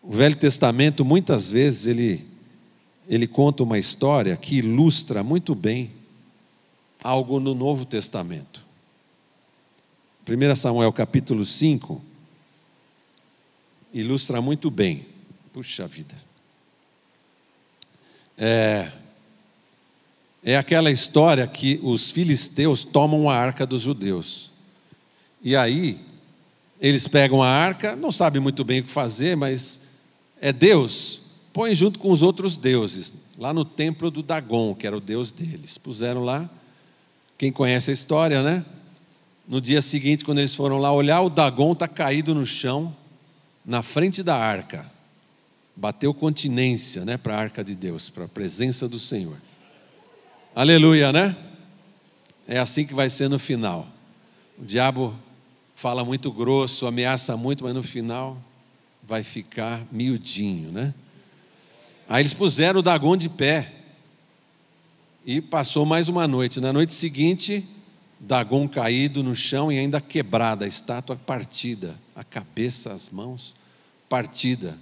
O 0.00 0.12
Velho 0.12 0.36
Testamento, 0.36 1.04
muitas 1.04 1.50
vezes, 1.50 1.86
ele 1.86 2.27
ele 3.08 3.26
conta 3.26 3.62
uma 3.62 3.78
história 3.78 4.36
que 4.36 4.58
ilustra 4.58 5.22
muito 5.22 5.54
bem 5.54 5.92
algo 7.02 7.40
no 7.40 7.54
Novo 7.54 7.86
Testamento. 7.86 8.64
1 10.28 10.56
Samuel 10.56 10.92
capítulo 10.92 11.46
5 11.46 12.02
ilustra 13.94 14.42
muito 14.42 14.70
bem. 14.70 15.06
Puxa 15.54 15.86
vida. 15.86 16.14
É, 18.36 18.92
é 20.44 20.56
aquela 20.56 20.90
história 20.90 21.46
que 21.46 21.80
os 21.82 22.10
filisteus 22.10 22.84
tomam 22.84 23.30
a 23.30 23.34
arca 23.34 23.66
dos 23.66 23.80
judeus. 23.80 24.50
E 25.42 25.56
aí, 25.56 25.98
eles 26.78 27.08
pegam 27.08 27.42
a 27.42 27.48
arca, 27.48 27.96
não 27.96 28.12
sabem 28.12 28.40
muito 28.40 28.62
bem 28.64 28.80
o 28.80 28.84
que 28.84 28.90
fazer, 28.90 29.34
mas 29.34 29.80
é 30.40 30.52
Deus 30.52 31.22
põe 31.58 31.74
junto 31.74 31.98
com 31.98 32.12
os 32.12 32.22
outros 32.22 32.56
deuses, 32.56 33.12
lá 33.36 33.52
no 33.52 33.64
templo 33.64 34.12
do 34.12 34.22
Dagon, 34.22 34.76
que 34.76 34.86
era 34.86 34.96
o 34.96 35.00
deus 35.00 35.32
deles. 35.32 35.76
Puseram 35.76 36.22
lá, 36.22 36.48
quem 37.36 37.50
conhece 37.50 37.90
a 37.90 37.92
história, 37.92 38.44
né? 38.44 38.64
No 39.48 39.60
dia 39.60 39.82
seguinte, 39.82 40.24
quando 40.24 40.38
eles 40.38 40.54
foram 40.54 40.78
lá 40.78 40.92
olhar, 40.92 41.20
o 41.20 41.28
Dagon 41.28 41.72
está 41.72 41.88
caído 41.88 42.32
no 42.32 42.46
chão, 42.46 42.94
na 43.66 43.82
frente 43.82 44.22
da 44.22 44.36
arca. 44.36 44.88
Bateu 45.74 46.14
continência 46.14 47.04
né, 47.04 47.16
para 47.16 47.34
a 47.34 47.40
arca 47.40 47.64
de 47.64 47.74
Deus, 47.74 48.08
para 48.08 48.26
a 48.26 48.28
presença 48.28 48.88
do 48.88 49.00
Senhor. 49.00 49.38
Aleluia, 50.54 51.12
né? 51.12 51.34
É 52.46 52.60
assim 52.60 52.86
que 52.86 52.94
vai 52.94 53.10
ser 53.10 53.28
no 53.28 53.40
final. 53.40 53.88
O 54.56 54.64
diabo 54.64 55.12
fala 55.74 56.04
muito 56.04 56.30
grosso, 56.30 56.86
ameaça 56.86 57.36
muito, 57.36 57.64
mas 57.64 57.74
no 57.74 57.82
final 57.82 58.38
vai 59.02 59.24
ficar 59.24 59.84
miudinho, 59.90 60.70
né? 60.70 60.94
Aí 62.08 62.22
eles 62.22 62.32
puseram 62.32 62.80
o 62.80 62.82
Dagon 62.82 63.16
de 63.16 63.28
pé. 63.28 63.72
E 65.26 65.42
passou 65.42 65.84
mais 65.84 66.08
uma 66.08 66.26
noite. 66.26 66.58
Na 66.58 66.72
noite 66.72 66.94
seguinte, 66.94 67.68
Dagon 68.18 68.66
caído 68.66 69.22
no 69.22 69.34
chão 69.34 69.70
e 69.70 69.78
ainda 69.78 70.00
quebrada, 70.00 70.64
a 70.64 70.68
estátua 70.68 71.16
partida, 71.16 72.00
a 72.16 72.24
cabeça, 72.24 72.94
as 72.94 73.10
mãos 73.10 73.54
partida. 74.08 74.78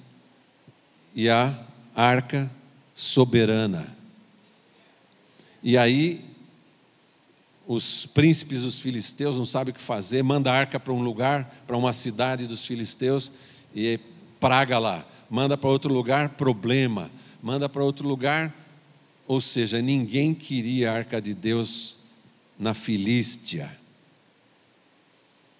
E 1.16 1.28
a 1.28 1.58
arca 1.96 2.48
soberana. 2.94 3.88
E 5.64 5.76
aí 5.76 6.24
os 7.66 8.06
príncipes 8.06 8.62
dos 8.62 8.78
filisteus 8.78 9.34
não 9.34 9.44
sabem 9.44 9.72
o 9.72 9.74
que 9.74 9.82
fazer, 9.82 10.22
manda 10.22 10.52
a 10.52 10.54
arca 10.54 10.78
para 10.78 10.92
um 10.92 11.02
lugar, 11.02 11.62
para 11.66 11.76
uma 11.76 11.92
cidade 11.92 12.46
dos 12.46 12.64
filisteus 12.64 13.32
e 13.74 13.98
praga 14.38 14.78
lá 14.78 15.04
manda 15.28 15.56
para 15.56 15.70
outro 15.70 15.92
lugar, 15.92 16.30
problema, 16.30 17.10
manda 17.42 17.68
para 17.68 17.84
outro 17.84 18.06
lugar. 18.06 18.54
Ou 19.26 19.40
seja, 19.40 19.82
ninguém 19.82 20.34
queria 20.34 20.90
a 20.90 20.94
arca 20.94 21.20
de 21.20 21.34
Deus 21.34 21.96
na 22.58 22.74
Filístia, 22.74 23.70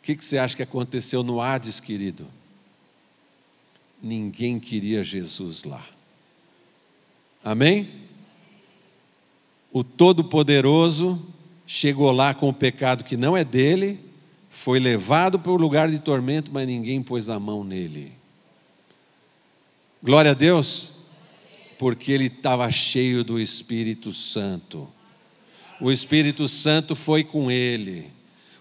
que, 0.07 0.15
que 0.15 0.25
você 0.25 0.39
acha 0.39 0.55
que 0.55 0.63
aconteceu 0.63 1.25
no 1.25 1.41
Hades, 1.41 1.81
querido? 1.81 2.29
Ninguém 4.01 4.61
queria 4.61 5.03
Jesus 5.03 5.65
lá. 5.65 5.85
Amém? 7.43 7.91
O 9.73 9.83
Todo-Poderoso 9.83 11.21
chegou 11.67 12.13
lá 12.13 12.33
com 12.33 12.49
o 12.49 12.55
pecado 12.55 13.03
que 13.03 13.17
não 13.17 13.37
é 13.37 13.45
dele, 13.45 13.99
foi 14.49 14.79
levado 14.79 15.41
para 15.41 15.51
o 15.51 15.57
lugar 15.57 15.91
de 15.91 15.99
tormento, 15.99 16.53
mas 16.53 16.69
ninguém 16.69 17.03
pôs 17.03 17.29
a 17.29 17.41
mão 17.41 17.65
nele. 17.65 18.13
Glória 20.03 20.33
a 20.33 20.35
Deus, 20.35 20.91
porque 21.79 22.13
ele 22.13 22.27
estava 22.27 22.71
cheio 22.71 23.25
do 23.25 23.41
Espírito 23.41 24.13
Santo. 24.13 24.89
O 25.81 25.91
Espírito 25.91 26.49
Santo 26.49 26.95
foi 26.95 27.25
com 27.25 27.51
ele. 27.51 28.11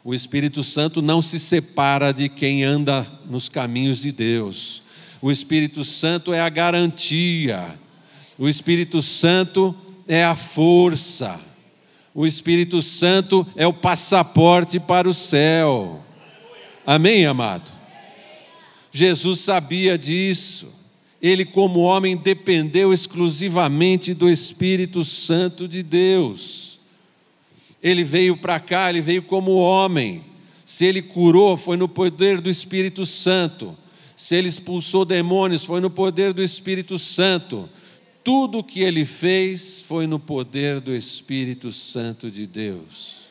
O 0.04 0.14
Espírito 0.14 0.64
Santo 0.64 1.02
não 1.02 1.22
se 1.22 1.40
separa 1.40 2.14
de 2.14 2.30
quem 2.30 2.64
anda 2.64 3.06
nos 3.26 3.50
caminhos 3.50 4.02
de 4.02 4.12
Deus. 4.12 4.82
O 5.22 5.32
Espírito 5.32 5.84
Santo 5.84 6.34
é 6.34 6.40
a 6.40 6.50
garantia. 6.50 7.78
O 8.38 8.48
Espírito 8.48 9.02
Santo 9.02 9.76
é 10.08 10.24
a 10.24 10.36
força. 10.36 11.40
O 12.14 12.26
Espírito 12.26 12.82
Santo 12.82 13.46
é 13.56 13.68
o 13.68 13.74
passaporte 13.74 14.80
para 14.80 15.10
o 15.10 15.14
céu. 15.14 16.04
Amém, 16.86 17.26
amado? 17.26 17.72
Jesus 18.92 19.42
sabia 19.42 19.98
disso. 19.98 20.72
Ele, 21.28 21.44
como 21.44 21.80
homem, 21.80 22.16
dependeu 22.16 22.94
exclusivamente 22.94 24.14
do 24.14 24.30
Espírito 24.30 25.04
Santo 25.04 25.68
de 25.68 25.82
Deus. 25.82 26.80
Ele 27.82 28.04
veio 28.04 28.38
para 28.38 28.60
cá, 28.60 28.92
ele 28.92 29.02
veio 29.02 29.24
como 29.24 29.54
homem. 29.54 30.24
Se 30.64 30.86
ele 30.86 31.02
curou, 31.02 31.58
foi 31.58 31.78
no 31.78 31.90
poder 31.90 32.40
do 32.40 32.48
Espírito 32.48 33.08
Santo. 33.08 33.76
Se 34.16 34.36
ele 34.36 34.48
expulsou 34.48 35.04
demônios, 35.04 35.66
foi 35.66 35.82
no 35.82 35.90
poder 35.90 36.32
do 36.32 36.44
Espírito 36.44 37.00
Santo. 37.00 37.68
Tudo 38.24 38.60
o 38.60 38.64
que 38.64 38.82
ele 38.82 39.04
fez 39.04 39.82
foi 39.82 40.06
no 40.06 40.20
poder 40.20 40.80
do 40.80 40.96
Espírito 40.96 41.74
Santo 41.74 42.30
de 42.30 42.46
Deus. 42.46 43.26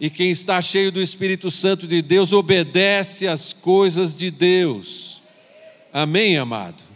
E 0.00 0.08
quem 0.08 0.30
está 0.30 0.62
cheio 0.62 0.90
do 0.90 1.02
Espírito 1.02 1.50
Santo 1.50 1.86
de 1.86 2.00
Deus 2.00 2.32
obedece 2.32 3.28
às 3.28 3.52
coisas 3.52 4.16
de 4.16 4.30
Deus. 4.30 5.19
Amém, 5.92 6.38
amado? 6.38 6.90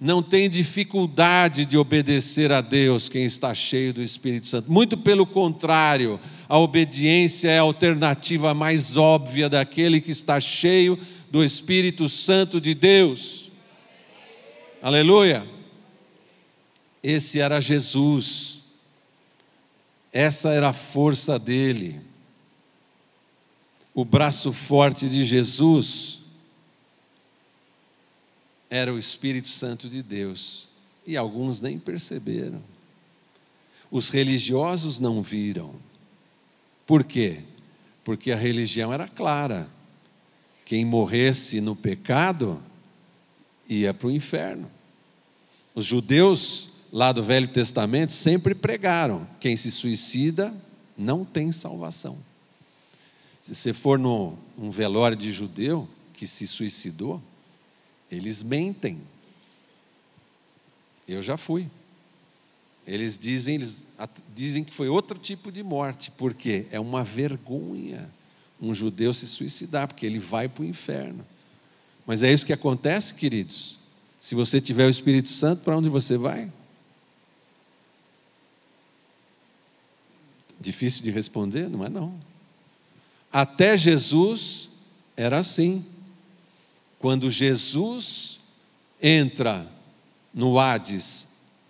não 0.00 0.22
tem 0.22 0.48
dificuldade 0.48 1.64
de 1.64 1.76
obedecer 1.76 2.52
a 2.52 2.60
Deus 2.60 3.08
quem 3.08 3.24
está 3.24 3.52
cheio 3.52 3.92
do 3.92 4.00
Espírito 4.00 4.46
Santo. 4.46 4.70
Muito 4.70 4.96
pelo 4.96 5.26
contrário, 5.26 6.20
a 6.48 6.56
obediência 6.56 7.50
é 7.50 7.58
a 7.58 7.62
alternativa 7.62 8.54
mais 8.54 8.96
óbvia 8.96 9.48
daquele 9.48 10.00
que 10.00 10.12
está 10.12 10.38
cheio 10.38 10.98
do 11.30 11.42
Espírito 11.42 12.08
Santo 12.08 12.60
de 12.60 12.74
Deus. 12.74 13.50
Aleluia! 14.80 15.44
Esse 17.02 17.40
era 17.40 17.60
Jesus, 17.60 18.62
essa 20.12 20.50
era 20.50 20.68
a 20.68 20.72
força 20.72 21.38
dele. 21.38 22.00
O 23.92 24.04
braço 24.04 24.52
forte 24.52 25.08
de 25.08 25.24
Jesus 25.24 26.17
era 28.70 28.92
o 28.92 28.98
Espírito 28.98 29.48
Santo 29.48 29.88
de 29.88 30.02
Deus. 30.02 30.68
E 31.06 31.16
alguns 31.16 31.60
nem 31.60 31.78
perceberam. 31.78 32.62
Os 33.90 34.10
religiosos 34.10 35.00
não 35.00 35.22
viram. 35.22 35.74
Por 36.86 37.02
quê? 37.02 37.40
Porque 38.04 38.30
a 38.30 38.36
religião 38.36 38.92
era 38.92 39.08
clara. 39.08 39.68
Quem 40.64 40.84
morresse 40.84 41.60
no 41.60 41.74
pecado 41.74 42.62
ia 43.68 43.94
para 43.94 44.08
o 44.08 44.10
inferno. 44.10 44.70
Os 45.74 45.84
judeus 45.84 46.68
lá 46.92 47.12
do 47.12 47.22
Velho 47.22 47.48
Testamento 47.48 48.12
sempre 48.12 48.54
pregaram: 48.54 49.26
quem 49.40 49.56
se 49.56 49.70
suicida 49.70 50.54
não 50.96 51.24
tem 51.24 51.52
salvação. 51.52 52.18
Se 53.40 53.54
você 53.54 53.72
for 53.72 53.98
num 53.98 54.36
velório 54.70 55.16
de 55.16 55.32
judeu 55.32 55.88
que 56.12 56.26
se 56.26 56.46
suicidou, 56.46 57.22
eles 58.10 58.42
mentem. 58.42 59.00
Eu 61.06 61.22
já 61.22 61.36
fui. 61.36 61.68
Eles 62.86 63.18
dizem, 63.18 63.56
eles 63.56 63.86
dizem 64.34 64.64
que 64.64 64.72
foi 64.72 64.88
outro 64.88 65.18
tipo 65.18 65.52
de 65.52 65.62
morte, 65.62 66.10
porque 66.10 66.66
é 66.70 66.80
uma 66.80 67.04
vergonha 67.04 68.08
um 68.60 68.74
judeu 68.74 69.14
se 69.14 69.26
suicidar, 69.26 69.86
porque 69.86 70.04
ele 70.04 70.18
vai 70.18 70.48
para 70.48 70.62
o 70.62 70.66
inferno. 70.66 71.24
Mas 72.06 72.22
é 72.22 72.32
isso 72.32 72.44
que 72.44 72.52
acontece, 72.52 73.14
queridos. 73.14 73.78
Se 74.20 74.34
você 74.34 74.60
tiver 74.60 74.86
o 74.86 74.90
Espírito 74.90 75.28
Santo, 75.28 75.62
para 75.62 75.76
onde 75.76 75.88
você 75.88 76.16
vai? 76.16 76.50
Difícil 80.60 81.04
de 81.04 81.10
responder, 81.10 81.68
não 81.68 81.84
é 81.84 81.88
não. 81.88 82.18
Até 83.32 83.76
Jesus 83.76 84.68
era 85.16 85.38
assim. 85.38 85.84
Quando 86.98 87.30
Jesus 87.30 88.40
entra 89.00 89.66
no 90.34 90.58
Hades, 90.58 91.26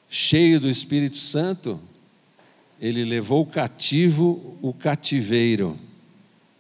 cheio 0.09 0.59
do 0.59 0.69
Espírito 0.69 1.19
Santo, 1.19 1.81
ele 2.81 3.05
levou 3.05 3.45
cativo 3.45 4.57
o 4.63 4.73
cativeiro. 4.73 5.79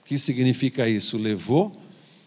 O 0.02 0.04
que 0.04 0.18
significa 0.18 0.88
isso? 0.88 1.16
Levou 1.16 1.76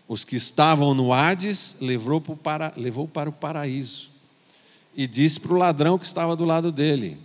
os 0.08 0.26
que 0.26 0.36
estavam 0.36 0.94
no 0.94 1.14
Hades, 1.14 1.78
levou 1.80 2.20
para, 2.22 2.74
levou 2.76 3.08
para 3.08 3.30
o 3.30 3.34
paraíso. 3.34 4.10
E 4.96 5.08
disse 5.08 5.40
para 5.40 5.54
o 5.54 5.58
ladrão 5.58 5.98
que 5.98 6.06
estava 6.06 6.36
do 6.36 6.44
lado 6.44 6.72
dele: 6.72 7.18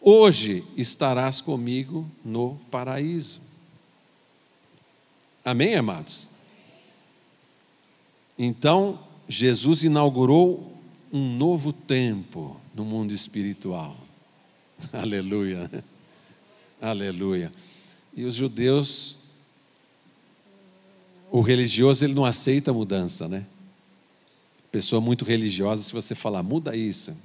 Hoje 0.00 0.64
estarás 0.76 1.40
comigo 1.40 2.06
no 2.24 2.58
paraíso. 2.70 3.40
Amém, 5.44 5.74
amados? 5.76 6.28
Então, 8.38 8.98
Jesus 9.28 9.84
inaugurou 9.84 10.72
um 11.12 11.36
novo 11.36 11.72
tempo 11.72 12.60
no 12.74 12.84
mundo 12.84 13.12
espiritual. 13.12 13.96
Aleluia. 14.92 15.70
Aleluia. 16.80 17.52
E 18.16 18.24
os 18.24 18.34
judeus, 18.34 19.16
o 21.30 21.40
religioso, 21.40 22.04
ele 22.04 22.14
não 22.14 22.24
aceita 22.24 22.72
mudança, 22.72 23.28
né? 23.28 23.46
Pessoa 24.70 25.00
muito 25.00 25.24
religiosa, 25.24 25.82
se 25.82 25.92
você 25.92 26.14
falar, 26.14 26.42
muda 26.42 26.76
isso, 26.76 27.16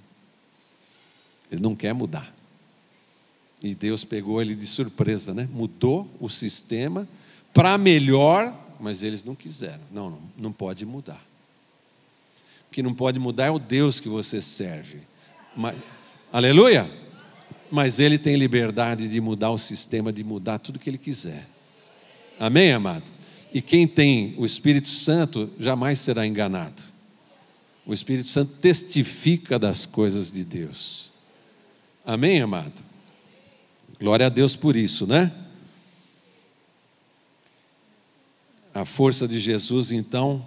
ele 1.52 1.62
não 1.62 1.76
quer 1.76 1.94
mudar. 1.94 2.34
E 3.62 3.74
Deus 3.74 4.06
pegou 4.06 4.42
ele 4.42 4.56
de 4.56 4.68
surpresa, 4.68 5.34
né? 5.34 5.50
Mudou 5.52 6.08
o 6.20 6.30
sistema 6.30 7.08
para 7.54 7.78
melhor 7.78 8.54
mas 8.80 9.04
eles 9.04 9.24
não 9.24 9.36
quiseram. 9.36 9.82
Não, 9.92 10.10
não, 10.10 10.22
não 10.38 10.52
pode 10.52 10.86
mudar. 10.86 11.24
O 12.68 12.72
que 12.72 12.84
não 12.84 12.94
pode 12.94 13.20
mudar 13.20 13.48
é 13.48 13.52
o 13.52 13.60
Deus 13.60 14.00
que 14.00 14.08
você 14.08 14.42
serve. 14.42 15.00
Mas, 15.56 15.76
aleluia! 16.32 16.90
Mas 17.72 18.00
ele 18.00 18.18
tem 18.18 18.36
liberdade 18.36 19.08
de 19.08 19.22
mudar 19.22 19.52
o 19.52 19.58
sistema, 19.58 20.12
de 20.12 20.24
mudar 20.24 20.60
tudo 20.60 20.80
que 20.80 20.90
ele 20.90 20.98
quiser. 20.98 21.48
Amém, 22.40 22.72
amado? 22.72 23.04
E 23.54 23.62
quem 23.62 23.88
tem 23.88 24.34
o 24.38 24.46
Espírito 24.46 24.90
Santo 24.90 25.50
jamais 25.60 26.00
será 26.00 26.26
enganado. 26.26 26.82
O 27.86 27.94
Espírito 27.94 28.30
Santo 28.30 28.54
testifica 28.54 29.58
das 29.58 29.86
coisas 29.86 30.32
de 30.32 30.44
Deus. 30.44 31.12
Amém, 32.06 32.42
amado? 32.42 32.84
Glória 34.00 34.28
a 34.28 34.30
Deus 34.30 34.56
por 34.56 34.76
isso, 34.76 35.06
né? 35.06 35.32
A 38.74 38.86
força 38.86 39.28
de 39.28 39.40
Jesus, 39.40 39.92
então, 39.92 40.46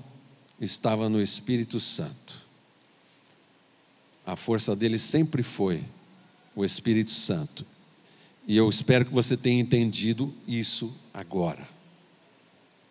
estava 0.61 1.09
no 1.09 1.21
Espírito 1.21 1.81
Santo. 1.81 2.41
A 4.25 4.37
força 4.37 4.77
dele 4.77 4.99
sempre 4.99 5.43
foi 5.43 5.83
o 6.55 6.65
Espírito 6.65 7.11
Santo. 7.11 7.67
E 8.47 8.57
eu 8.57 8.69
espero 8.69 9.05
que 9.05 9.13
você 9.13 9.37
tenha 9.37 9.61
entendido 9.61 10.33
isso 10.47 10.95
agora. 11.13 11.67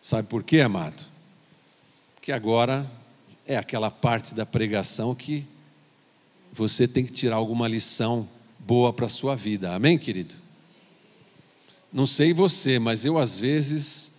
Sabe 0.02 0.28
por 0.28 0.44
quê, 0.44 0.62
amado? 0.62 1.06
Porque 2.16 2.32
agora 2.32 2.90
é 3.46 3.56
aquela 3.56 3.90
parte 3.90 4.36
da 4.36 4.46
pregação 4.46 5.16
que 5.16 5.46
você 6.52 6.88
tem 6.88 7.06
que 7.06 7.12
tirar 7.12 7.38
alguma 7.38 7.68
lição 7.68 8.28
boa 8.60 8.92
para 8.92 9.06
a 9.06 9.10
sua 9.10 9.36
vida. 9.36 9.74
Amém, 9.74 9.98
querido? 9.98 10.36
Não 11.92 12.06
sei 12.06 12.34
você, 12.34 12.80
mas 12.80 13.06
eu 13.06 13.18
às 13.18 13.40
vezes 13.40 14.11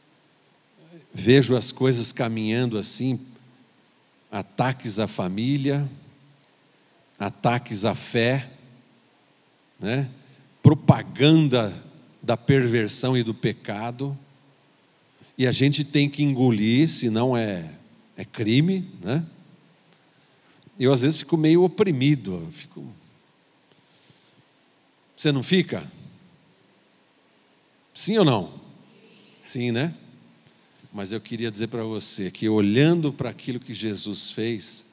vejo 1.14 1.56
as 1.56 1.70
coisas 1.70 2.12
caminhando 2.12 2.78
assim, 2.78 3.20
ataques 4.30 4.98
à 4.98 5.06
família, 5.06 5.88
ataques 7.18 7.84
à 7.84 7.94
fé, 7.94 8.50
né? 9.78 10.08
propaganda 10.62 11.74
da 12.22 12.36
perversão 12.36 13.16
e 13.16 13.22
do 13.22 13.34
pecado. 13.34 14.16
E 15.36 15.46
a 15.46 15.52
gente 15.52 15.84
tem 15.84 16.08
que 16.08 16.22
engolir, 16.22 16.88
senão 16.88 17.36
é, 17.36 17.70
é 18.16 18.24
crime, 18.24 18.88
né? 19.02 19.24
Eu 20.78 20.92
às 20.92 21.02
vezes 21.02 21.18
fico 21.18 21.36
meio 21.36 21.62
oprimido, 21.62 22.48
fico... 22.52 22.86
Você 25.16 25.30
não 25.30 25.42
fica? 25.42 25.90
Sim 27.94 28.18
ou 28.18 28.24
não? 28.24 28.60
Sim, 29.40 29.70
né? 29.70 29.94
Mas 30.92 31.10
eu 31.10 31.20
queria 31.20 31.50
dizer 31.50 31.68
para 31.68 31.84
você 31.84 32.30
que 32.30 32.48
olhando 32.48 33.12
para 33.12 33.30
aquilo 33.30 33.58
que 33.58 33.72
Jesus 33.72 34.30
fez, 34.30 34.84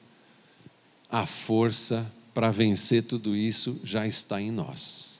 a 1.10 1.26
força 1.26 2.10
para 2.32 2.50
vencer 2.50 3.02
tudo 3.02 3.36
isso 3.36 3.78
já 3.84 4.06
está 4.06 4.40
em 4.40 4.50
nós. 4.50 5.18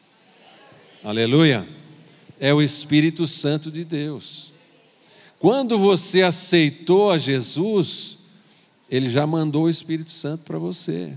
Aleluia! 1.04 1.68
É 2.38 2.54
o 2.54 2.62
Espírito 2.62 3.26
Santo 3.26 3.70
de 3.70 3.84
Deus. 3.84 4.52
Quando 5.38 5.78
você 5.78 6.22
aceitou 6.22 7.10
a 7.10 7.18
Jesus, 7.18 8.18
Ele 8.88 9.10
já 9.10 9.26
mandou 9.26 9.64
o 9.64 9.70
Espírito 9.70 10.10
Santo 10.10 10.44
para 10.44 10.58
você. 10.58 11.14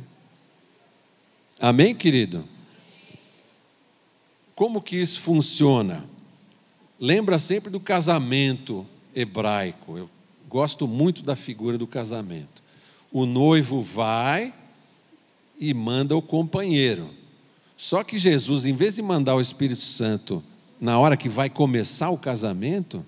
Amém, 1.60 1.96
querido? 1.96 2.44
Como 4.56 4.82
que 4.82 4.98
isso 4.98 5.22
funciona? 5.22 6.06
Lembra 7.00 7.40
sempre 7.40 7.72
do 7.72 7.80
casamento 7.80 8.86
hebraico. 9.16 9.98
Eu 9.98 10.10
gosto 10.50 10.88
muito 10.88 11.24
da 11.24 11.36
figura 11.36 11.78
do 11.78 11.88
casamento. 11.88 12.64
O 13.12 13.26
noivo 13.26 13.82
vai 13.82 14.54
e 15.60 15.74
manda 15.74 16.16
o 16.16 16.22
companheiro. 16.22 17.10
Só 17.78 18.04
que 18.04 18.18
Jesus, 18.18 18.66
em 18.66 18.74
vez 18.74 18.96
de 18.96 19.02
mandar 19.02 19.36
o 19.36 19.42
Espírito 19.42 19.82
Santo 19.82 20.44
na 20.80 21.00
hora 21.00 21.18
que 21.18 21.30
vai 21.30 21.50
começar 21.50 22.10
o 22.10 22.18
casamento, 22.18 23.06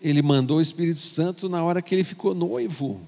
ele 0.00 0.22
mandou 0.22 0.58
o 0.58 0.62
Espírito 0.62 1.00
Santo 1.00 1.48
na 1.48 1.62
hora 1.62 1.80
que 1.80 1.94
ele 1.94 2.04
ficou 2.04 2.34
noivo. 2.34 3.00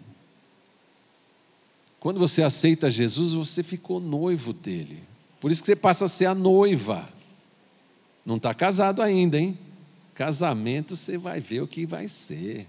Quando 1.98 2.20
você 2.20 2.42
aceita 2.42 2.90
Jesus, 2.90 3.32
você 3.32 3.62
ficou 3.62 3.98
noivo 3.98 4.52
dele. 4.52 5.02
Por 5.40 5.50
isso 5.50 5.62
que 5.62 5.66
você 5.66 5.76
passa 5.76 6.04
a 6.04 6.08
ser 6.08 6.26
a 6.26 6.34
noiva. 6.34 7.08
Não 8.24 8.37
está 8.37 8.54
casado 8.54 9.02
ainda, 9.02 9.38
hein? 9.38 9.58
Casamento 10.14 10.96
você 10.96 11.18
vai 11.18 11.40
ver 11.40 11.61
o 11.61 11.66
que 11.66 11.85
vai 11.85 12.07
ser. 12.07 12.68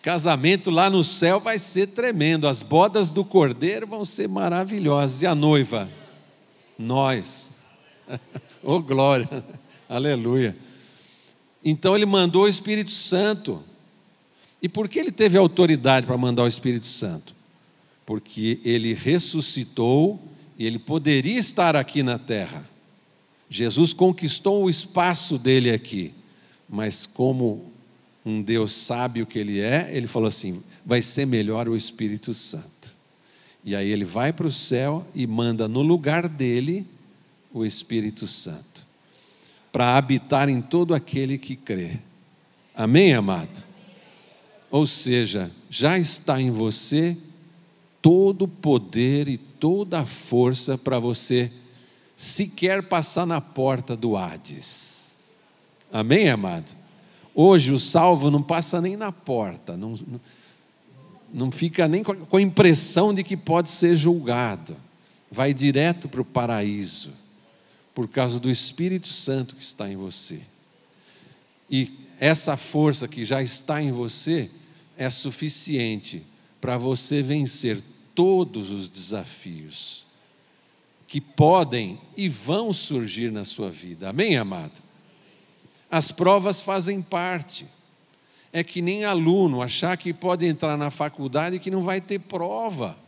Casamento 0.00 0.70
lá 0.70 0.88
no 0.88 1.02
céu 1.02 1.40
vai 1.40 1.58
ser 1.58 1.88
tremendo. 1.88 2.46
As 2.46 2.62
bodas 2.62 3.10
do 3.10 3.24
cordeiro 3.24 3.86
vão 3.86 4.04
ser 4.04 4.28
maravilhosas. 4.28 5.22
E 5.22 5.26
a 5.26 5.34
noiva? 5.34 5.88
Nós. 6.78 7.50
oh, 8.62 8.78
glória. 8.80 9.44
Aleluia. 9.88 10.56
Então 11.64 11.96
ele 11.96 12.06
mandou 12.06 12.44
o 12.44 12.48
Espírito 12.48 12.92
Santo. 12.92 13.62
E 14.62 14.68
por 14.68 14.88
que 14.88 14.98
ele 14.98 15.10
teve 15.10 15.36
autoridade 15.36 16.06
para 16.06 16.16
mandar 16.16 16.44
o 16.44 16.48
Espírito 16.48 16.86
Santo? 16.86 17.34
Porque 18.06 18.60
ele 18.64 18.92
ressuscitou 18.92 20.20
e 20.56 20.66
ele 20.66 20.78
poderia 20.78 21.40
estar 21.40 21.74
aqui 21.74 22.02
na 22.02 22.18
terra 22.18 22.73
Jesus 23.48 23.92
conquistou 23.92 24.64
o 24.64 24.70
espaço 24.70 25.38
dele 25.38 25.70
aqui, 25.70 26.12
mas 26.68 27.06
como 27.06 27.72
um 28.24 28.40
Deus 28.40 28.72
sabe 28.72 29.20
o 29.22 29.26
que 29.26 29.38
ele 29.38 29.60
é, 29.60 29.90
ele 29.92 30.06
falou 30.06 30.28
assim: 30.28 30.62
vai 30.84 31.02
ser 31.02 31.26
melhor 31.26 31.68
o 31.68 31.76
Espírito 31.76 32.32
Santo. 32.32 32.94
E 33.64 33.74
aí 33.74 33.88
ele 33.90 34.04
vai 34.04 34.32
para 34.32 34.46
o 34.46 34.52
céu 34.52 35.06
e 35.14 35.26
manda 35.26 35.66
no 35.66 35.82
lugar 35.82 36.28
dele 36.28 36.86
o 37.52 37.64
Espírito 37.64 38.26
Santo, 38.26 38.86
para 39.70 39.96
habitar 39.96 40.48
em 40.48 40.60
todo 40.60 40.94
aquele 40.94 41.38
que 41.38 41.54
crê. 41.54 41.98
Amém, 42.74 43.14
amado? 43.14 43.64
Ou 44.70 44.86
seja, 44.86 45.52
já 45.70 45.98
está 45.98 46.40
em 46.40 46.50
você 46.50 47.16
todo 48.02 48.42
o 48.42 48.48
poder 48.48 49.28
e 49.28 49.38
toda 49.38 50.00
a 50.00 50.04
força 50.04 50.76
para 50.76 50.98
você 50.98 51.50
sequer 52.16 52.82
passar 52.82 53.26
na 53.26 53.40
porta 53.40 53.96
do 53.96 54.16
Hades. 54.16 55.14
Amém, 55.92 56.28
amado? 56.28 56.76
Hoje 57.34 57.72
o 57.72 57.80
salvo 57.80 58.30
não 58.30 58.42
passa 58.42 58.80
nem 58.80 58.96
na 58.96 59.10
porta, 59.10 59.76
não, 59.76 59.98
não, 61.32 61.50
fica 61.50 61.88
nem 61.88 62.02
com 62.02 62.36
a 62.36 62.40
impressão 62.40 63.12
de 63.12 63.24
que 63.24 63.36
pode 63.36 63.68
ser 63.70 63.96
julgado, 63.96 64.76
vai 65.30 65.52
direto 65.52 66.08
para 66.08 66.20
o 66.20 66.24
paraíso, 66.24 67.10
por 67.92 68.06
causa 68.08 68.38
do 68.38 68.50
Espírito 68.50 69.08
Santo 69.08 69.56
que 69.56 69.64
está 69.64 69.90
em 69.90 69.96
você. 69.96 70.40
E 71.68 71.92
essa 72.20 72.56
força 72.56 73.08
que 73.08 73.24
já 73.24 73.42
está 73.42 73.82
em 73.82 73.90
você 73.90 74.48
é 74.96 75.10
suficiente 75.10 76.24
para 76.60 76.78
você 76.78 77.20
vencer 77.20 77.82
todos 78.14 78.70
os 78.70 78.88
desafios 78.88 80.04
que 81.14 81.20
podem 81.20 82.00
e 82.16 82.28
vão 82.28 82.72
surgir 82.72 83.30
na 83.30 83.44
sua 83.44 83.70
vida. 83.70 84.08
Amém, 84.08 84.36
amado? 84.36 84.82
As 85.88 86.10
provas 86.10 86.60
fazem 86.60 87.00
parte. 87.00 87.68
É 88.52 88.64
que 88.64 88.82
nem 88.82 89.04
aluno 89.04 89.62
achar 89.62 89.96
que 89.96 90.12
pode 90.12 90.44
entrar 90.44 90.76
na 90.76 90.90
faculdade 90.90 91.54
e 91.54 91.60
que 91.60 91.70
não 91.70 91.84
vai 91.84 92.00
ter 92.00 92.18
prova. 92.18 92.98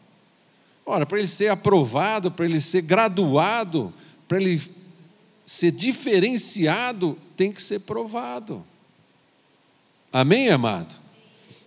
Ora, 0.85 1.05
para 1.05 1.19
ele 1.19 1.27
ser 1.27 1.49
aprovado, 1.49 2.31
para 2.31 2.45
ele 2.45 2.61
ser 2.61 2.83
graduado, 2.83 3.93
para 4.29 4.41
ele 4.41 4.63
ser 5.45 5.73
diferenciado, 5.73 7.19
tem 7.37 7.51
que 7.51 7.61
ser 7.61 7.81
provado. 7.81 8.65
Amém, 10.13 10.49
amado? 10.49 10.95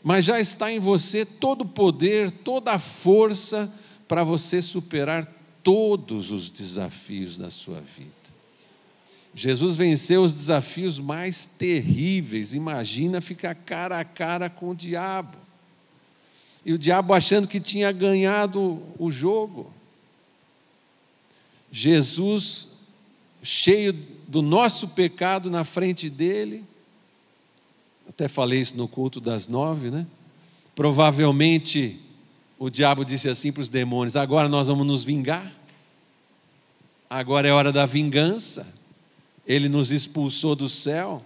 Mas 0.02 0.24
já 0.24 0.40
está 0.40 0.72
em 0.72 0.80
você 0.80 1.26
todo 1.26 1.64
o 1.64 1.68
poder, 1.68 2.32
toda 2.32 2.72
a 2.72 2.80
força 2.80 3.70
para 4.08 4.24
você 4.24 4.62
superar 4.62 5.39
todos 5.64 6.32
os 6.32 6.50
desafios 6.50 7.38
da 7.38 7.50
sua 7.50 7.82
vida. 7.82 8.20
Jesus 9.34 9.76
venceu 9.76 10.24
os 10.24 10.34
desafios 10.34 11.00
mais 11.00 11.46
terríveis. 11.46 12.54
Imagina 12.54 13.22
ficar 13.22 13.54
cara 13.56 14.00
a 14.00 14.06
cara 14.06 14.50
com 14.50 14.70
o 14.70 14.76
diabo. 14.76 15.38
E 16.66 16.74
o 16.74 16.78
diabo 16.78 17.14
achando 17.14 17.48
que 17.48 17.60
tinha 17.60 17.92
ganhado 17.92 18.82
o 18.98 19.10
jogo. 19.10 19.72
Jesus, 21.72 22.68
cheio 23.44 23.94
do 24.28 24.42
nosso 24.42 24.88
pecado 24.90 25.50
na 25.50 25.64
frente 25.64 26.10
dele, 26.10 26.66
até 28.08 28.28
falei 28.28 28.60
isso 28.60 28.76
no 28.76 28.88
culto 28.88 29.22
das 29.22 29.48
nove, 29.48 29.92
né? 29.92 30.06
Provavelmente 30.76 32.00
o 32.60 32.70
diabo 32.70 33.04
disse 33.04 33.28
assim 33.28 33.52
para 33.52 33.62
os 33.62 33.70
demônios: 33.70 34.16
agora 34.16 34.48
nós 34.48 34.68
vamos 34.68 34.86
nos 34.86 35.04
vingar 35.04 35.60
agora 37.10 37.48
é 37.48 37.52
hora 37.52 37.72
da 37.72 37.86
vingança. 37.86 38.68
Ele 39.48 39.68
nos 39.68 39.92
expulsou 39.92 40.56
do 40.56 40.70
céu 40.70 41.24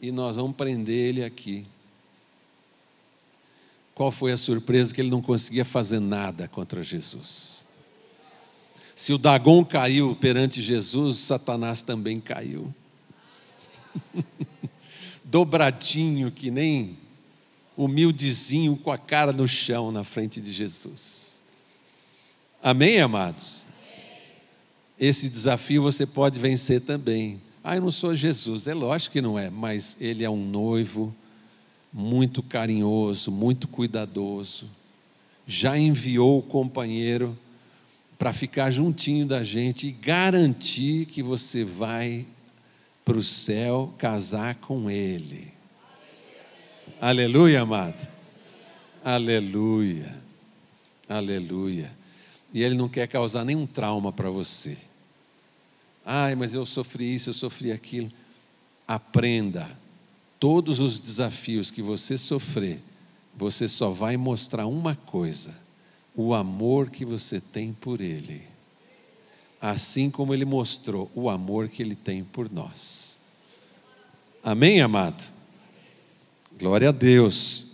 e 0.00 0.10
nós 0.10 0.36
vamos 0.36 0.56
prender 0.56 1.08
ele 1.08 1.24
aqui. 1.24 1.64
Qual 3.94 4.10
foi 4.10 4.32
a 4.32 4.36
surpresa? 4.36 4.92
Que 4.92 5.00
ele 5.00 5.10
não 5.10 5.22
conseguia 5.22 5.64
fazer 5.64 6.00
nada 6.00 6.48
contra 6.48 6.82
Jesus. 6.82 7.64
Se 8.94 9.12
o 9.12 9.18
Dagon 9.18 9.64
caiu 9.64 10.16
perante 10.16 10.60
Jesus, 10.60 11.18
Satanás 11.18 11.82
também 11.82 12.20
caiu. 12.20 12.74
Dobradinho, 15.22 16.32
que 16.32 16.50
nem 16.50 16.98
humildezinho, 17.78 18.76
com 18.76 18.92
a 18.92 18.98
cara 18.98 19.32
no 19.32 19.48
chão 19.48 19.90
na 19.90 20.04
frente 20.04 20.40
de 20.40 20.52
Jesus. 20.52 21.40
Amém, 22.62 23.00
amados? 23.00 23.66
esse 24.98 25.28
desafio 25.28 25.82
você 25.82 26.04
pode 26.04 26.40
vencer 26.40 26.80
também. 26.80 27.40
Ah, 27.62 27.76
eu 27.76 27.82
não 27.82 27.90
sou 27.90 28.14
Jesus. 28.14 28.66
É 28.66 28.74
lógico 28.74 29.12
que 29.12 29.20
não 29.20 29.38
é, 29.38 29.48
mas 29.48 29.96
ele 30.00 30.24
é 30.24 30.30
um 30.30 30.44
noivo 30.44 31.14
muito 31.92 32.42
carinhoso, 32.42 33.30
muito 33.30 33.68
cuidadoso. 33.68 34.68
Já 35.46 35.78
enviou 35.78 36.38
o 36.38 36.42
companheiro 36.42 37.38
para 38.18 38.32
ficar 38.32 38.70
juntinho 38.70 39.24
da 39.24 39.44
gente 39.44 39.86
e 39.86 39.92
garantir 39.92 41.06
que 41.06 41.22
você 41.22 41.64
vai 41.64 42.26
para 43.04 43.16
o 43.16 43.22
céu 43.22 43.94
casar 43.96 44.56
com 44.56 44.90
ele. 44.90 45.52
Aleluia, 47.00 47.62
amado. 47.62 48.08
Aleluia. 49.04 50.16
Aleluia. 51.08 51.90
E 52.52 52.62
ele 52.62 52.74
não 52.74 52.88
quer 52.88 53.06
causar 53.08 53.44
nenhum 53.44 53.66
trauma 53.66 54.12
para 54.12 54.30
você. 54.30 54.76
Ai, 56.04 56.34
mas 56.34 56.54
eu 56.54 56.64
sofri 56.64 57.14
isso, 57.14 57.30
eu 57.30 57.34
sofri 57.34 57.70
aquilo. 57.70 58.10
Aprenda. 58.86 59.68
Todos 60.40 60.80
os 60.80 60.98
desafios 60.98 61.70
que 61.70 61.82
você 61.82 62.16
sofrer, 62.16 62.80
você 63.36 63.68
só 63.68 63.90
vai 63.90 64.16
mostrar 64.16 64.66
uma 64.66 64.94
coisa: 64.94 65.54
o 66.14 66.34
amor 66.34 66.90
que 66.90 67.04
você 67.04 67.40
tem 67.40 67.72
por 67.72 68.00
Ele. 68.00 68.42
Assim 69.60 70.10
como 70.10 70.32
Ele 70.32 70.44
mostrou 70.44 71.10
o 71.14 71.28
amor 71.28 71.68
que 71.68 71.82
Ele 71.82 71.94
tem 71.94 72.24
por 72.24 72.50
nós. 72.50 73.18
Amém, 74.42 74.80
amado? 74.80 75.37
Glória 76.58 76.88
a 76.88 76.92
Deus. 76.92 77.66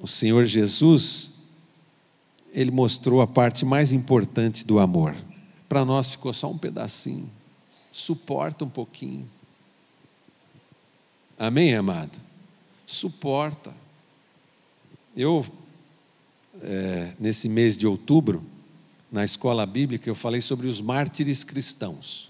O 0.00 0.08
Senhor 0.08 0.46
Jesus, 0.46 1.32
ele 2.52 2.72
mostrou 2.72 3.20
a 3.20 3.26
parte 3.26 3.64
mais 3.64 3.92
importante 3.92 4.66
do 4.66 4.80
amor. 4.80 5.14
Para 5.68 5.84
nós 5.84 6.10
ficou 6.10 6.32
só 6.32 6.50
um 6.50 6.58
pedacinho. 6.58 7.30
Suporta 7.92 8.64
um 8.64 8.68
pouquinho. 8.68 9.30
Amém, 11.38 11.72
amado? 11.76 12.18
Suporta. 12.84 13.72
Eu, 15.16 15.46
é, 16.62 17.12
nesse 17.20 17.48
mês 17.48 17.78
de 17.78 17.86
outubro, 17.86 18.44
na 19.10 19.24
escola 19.24 19.64
bíblica, 19.64 20.10
eu 20.10 20.16
falei 20.16 20.40
sobre 20.40 20.66
os 20.66 20.80
mártires 20.80 21.44
cristãos. 21.44 22.28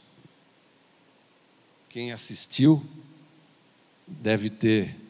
Quem 1.89 2.13
assistiu 2.13 2.83
deve 4.07 4.51
ter 4.51 5.02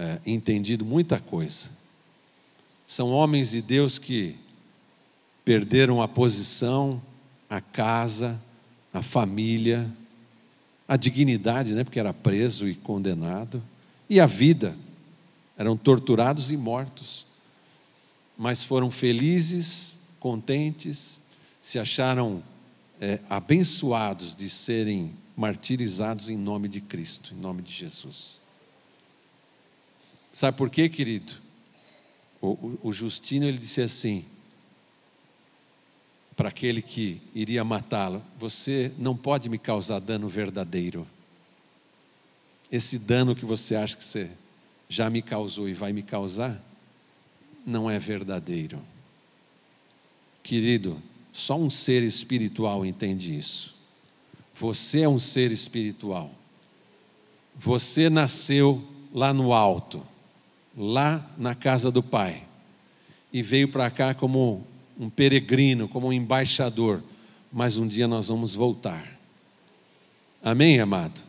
é, 0.00 0.18
entendido 0.24 0.82
muita 0.82 1.20
coisa. 1.20 1.68
São 2.88 3.10
homens 3.10 3.50
de 3.50 3.60
Deus 3.60 3.98
que 3.98 4.34
perderam 5.44 6.00
a 6.00 6.08
posição, 6.08 7.02
a 7.50 7.60
casa, 7.60 8.40
a 8.94 9.02
família, 9.02 9.90
a 10.88 10.96
dignidade, 10.96 11.74
né, 11.74 11.84
porque 11.84 12.00
era 12.00 12.14
preso 12.14 12.66
e 12.66 12.74
condenado, 12.74 13.62
e 14.08 14.18
a 14.18 14.26
vida. 14.26 14.74
Eram 15.56 15.76
torturados 15.76 16.50
e 16.50 16.56
mortos. 16.56 17.26
Mas 18.38 18.62
foram 18.62 18.90
felizes, 18.90 19.98
contentes, 20.18 21.20
se 21.60 21.78
acharam 21.78 22.42
é, 22.98 23.20
abençoados 23.28 24.34
de 24.34 24.48
serem 24.48 25.12
martirizados 25.36 26.30
em 26.30 26.38
nome 26.38 26.68
de 26.68 26.80
Cristo, 26.80 27.34
em 27.34 27.36
nome 27.36 27.60
de 27.60 27.70
Jesus. 27.70 28.39
Sabe 30.32 30.56
por 30.56 30.70
quê, 30.70 30.88
querido? 30.88 31.32
O, 32.40 32.78
o, 32.82 32.92
Justino 32.92 33.44
ele 33.44 33.58
disse 33.58 33.80
assim: 33.80 34.24
para 36.36 36.48
aquele 36.48 36.80
que 36.80 37.20
iria 37.34 37.62
matá-lo: 37.62 38.22
Você 38.38 38.92
não 38.96 39.16
pode 39.16 39.48
me 39.48 39.58
causar 39.58 39.98
dano 39.98 40.28
verdadeiro. 40.28 41.06
Esse 42.72 42.98
dano 42.98 43.34
que 43.34 43.44
você 43.44 43.74
acha 43.74 43.96
que 43.96 44.04
você 44.04 44.30
já 44.88 45.10
me 45.10 45.20
causou 45.20 45.68
e 45.68 45.74
vai 45.74 45.92
me 45.92 46.02
causar, 46.02 46.60
não 47.66 47.90
é 47.90 47.98
verdadeiro. 47.98 48.80
Querido, 50.42 51.02
só 51.32 51.58
um 51.58 51.68
ser 51.68 52.02
espiritual 52.02 52.84
entende 52.86 53.36
isso. 53.36 53.74
Você 54.54 55.02
é 55.02 55.08
um 55.08 55.18
ser 55.18 55.52
espiritual. 55.52 56.32
Você 57.56 58.08
nasceu 58.08 58.82
lá 59.12 59.32
no 59.32 59.52
alto, 59.52 60.06
lá 60.80 61.30
na 61.36 61.54
casa 61.54 61.90
do 61.90 62.02
Pai, 62.02 62.42
e 63.30 63.42
veio 63.42 63.68
para 63.68 63.90
cá 63.90 64.14
como 64.14 64.66
um 64.98 65.10
peregrino, 65.10 65.86
como 65.86 66.08
um 66.08 66.12
embaixador, 66.12 67.02
mas 67.52 67.76
um 67.76 67.86
dia 67.86 68.08
nós 68.08 68.28
vamos 68.28 68.54
voltar. 68.54 69.06
Amém, 70.42 70.80
amado? 70.80 71.20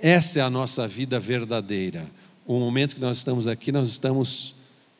Essa 0.00 0.38
é 0.38 0.42
a 0.42 0.48
nossa 0.48 0.88
vida 0.88 1.20
verdadeira. 1.20 2.10
O 2.46 2.58
momento 2.58 2.94
que 2.94 3.00
nós 3.02 3.18
estamos 3.18 3.46
aqui, 3.46 3.70
nós 3.70 3.86
estamos 3.88 4.54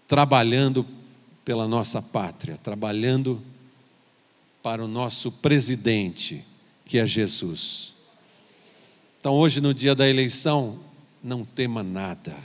trabalhando 0.07 0.87
pela 1.43 1.67
nossa 1.67 2.03
pátria, 2.03 2.59
trabalhando 2.63 3.41
para 4.63 4.85
o 4.85 4.89
nosso 4.89 5.33
presidente, 5.33 6.45
que 6.85 6.99
é 6.99 7.07
Jesus. 7.07 7.95
Então, 9.19 9.33
hoje, 9.33 9.59
no 9.59 9.73
dia 9.73 9.95
da 9.95 10.07
eleição, 10.07 10.79
não 11.23 11.47
tema 11.47 11.83
nada 11.83 12.37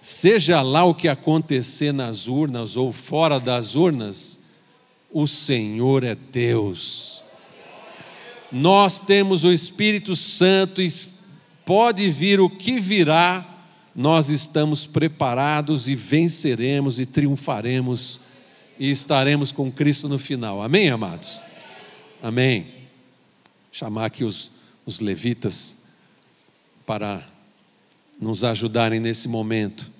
Seja 0.00 0.62
lá 0.62 0.84
o 0.84 0.94
que 0.94 1.08
acontecer 1.08 1.92
nas 1.92 2.26
urnas 2.26 2.76
ou 2.76 2.92
fora 2.92 3.38
das 3.38 3.74
urnas, 3.74 4.38
o 5.12 5.26
Senhor 5.26 6.04
é 6.04 6.14
Deus. 6.14 7.22
Nós 8.50 8.98
temos 8.98 9.44
o 9.44 9.52
Espírito 9.52 10.16
Santo 10.16 10.80
e 10.80 10.92
pode 11.64 12.10
vir 12.10 12.40
o 12.40 12.48
que 12.48 12.80
virá, 12.80 13.46
nós 13.94 14.28
estamos 14.28 14.86
preparados 14.86 15.86
e 15.86 15.94
venceremos 15.94 16.98
e 16.98 17.06
triunfaremos 17.06 18.20
e 18.78 18.90
estaremos 18.90 19.52
com 19.52 19.70
Cristo 19.70 20.08
no 20.08 20.18
final. 20.18 20.62
Amém, 20.62 20.88
amados? 20.88 21.42
Amém. 22.22 22.66
Chamar 23.70 24.06
aqui 24.06 24.24
os, 24.24 24.50
os 24.86 25.00
levitas 25.00 25.76
para 26.86 27.22
nos 28.20 28.44
ajudarem 28.44 29.00
nesse 29.00 29.26
momento, 29.26 29.90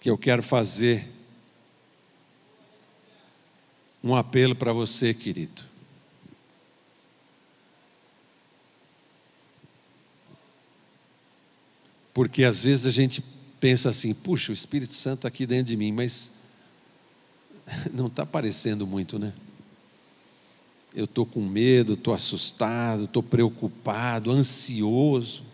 que 0.00 0.10
eu 0.10 0.18
quero 0.18 0.42
fazer 0.42 1.08
um 4.02 4.14
apelo 4.14 4.54
para 4.54 4.72
você, 4.72 5.14
querido. 5.14 5.62
Porque 12.12 12.42
às 12.42 12.62
vezes 12.62 12.84
a 12.84 12.90
gente 12.90 13.22
pensa 13.60 13.90
assim: 13.90 14.12
puxa, 14.12 14.50
o 14.50 14.54
Espírito 14.54 14.94
Santo 14.94 15.18
está 15.18 15.28
aqui 15.28 15.46
dentro 15.46 15.66
de 15.66 15.76
mim, 15.76 15.92
mas 15.92 16.32
não 17.92 18.08
está 18.08 18.24
aparecendo 18.24 18.86
muito, 18.86 19.18
né? 19.18 19.32
Eu 20.94 21.04
estou 21.04 21.24
com 21.24 21.40
medo, 21.40 21.94
estou 21.94 22.12
assustado, 22.12 23.04
estou 23.04 23.22
preocupado, 23.22 24.32
ansioso. 24.32 25.44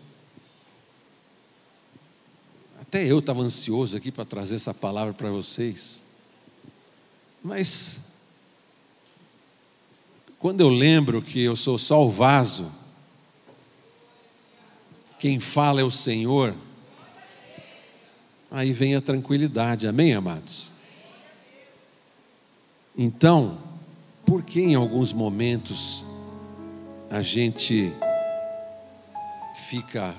Até 2.87 3.05
eu 3.05 3.19
estava 3.19 3.41
ansioso 3.41 3.97
aqui 3.97 4.11
para 4.11 4.23
trazer 4.23 4.55
essa 4.55 4.73
palavra 4.73 5.11
para 5.11 5.29
vocês. 5.31 6.03
Mas, 7.43 7.99
quando 10.39 10.61
eu 10.61 10.69
lembro 10.69 11.21
que 11.21 11.41
eu 11.43 11.55
sou 11.55 11.79
só 11.79 12.05
o 12.05 12.09
vaso, 12.09 12.71
quem 15.17 15.39
fala 15.39 15.81
é 15.81 15.83
o 15.83 15.89
Senhor, 15.89 16.53
aí 18.51 18.71
vem 18.71 18.95
a 18.95 19.01
tranquilidade, 19.01 19.87
amém, 19.87 20.13
amados? 20.13 20.71
Então, 22.95 23.57
por 24.25 24.43
que 24.43 24.61
em 24.61 24.75
alguns 24.75 25.11
momentos 25.11 26.05
a 27.09 27.23
gente 27.23 27.91
fica 29.67 30.15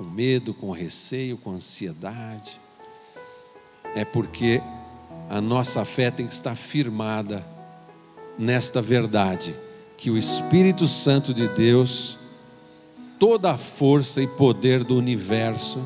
com 0.00 0.04
medo, 0.04 0.54
com 0.54 0.70
receio, 0.70 1.36
com 1.36 1.50
ansiedade, 1.50 2.58
é 3.94 4.02
porque 4.02 4.62
a 5.28 5.42
nossa 5.42 5.84
fé 5.84 6.10
tem 6.10 6.26
que 6.26 6.32
estar 6.32 6.54
firmada 6.54 7.46
nesta 8.38 8.80
verdade, 8.80 9.54
que 9.98 10.10
o 10.10 10.16
Espírito 10.16 10.88
Santo 10.88 11.34
de 11.34 11.46
Deus, 11.48 12.18
toda 13.18 13.50
a 13.50 13.58
força 13.58 14.22
e 14.22 14.26
poder 14.26 14.84
do 14.84 14.96
universo, 14.96 15.84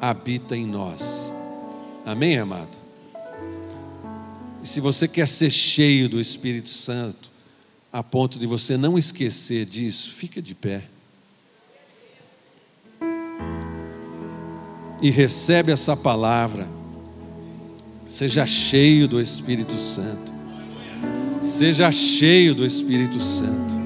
habita 0.00 0.56
em 0.56 0.64
nós. 0.64 1.30
Amém, 2.06 2.38
amado? 2.38 2.74
E 4.62 4.66
se 4.66 4.80
você 4.80 5.06
quer 5.06 5.28
ser 5.28 5.50
cheio 5.50 6.08
do 6.08 6.18
Espírito 6.18 6.70
Santo, 6.70 7.30
a 7.92 8.02
ponto 8.02 8.38
de 8.38 8.46
você 8.46 8.78
não 8.78 8.96
esquecer 8.96 9.66
disso, 9.66 10.14
fica 10.14 10.40
de 10.40 10.54
pé. 10.54 10.84
E 15.00 15.10
recebe 15.10 15.72
essa 15.72 15.96
palavra. 15.96 16.68
Seja 18.06 18.44
cheio 18.44 19.08
do 19.08 19.20
Espírito 19.20 19.76
Santo. 19.78 20.32
Seja 21.40 21.90
cheio 21.90 22.54
do 22.54 22.66
Espírito 22.66 23.20
Santo. 23.20 23.80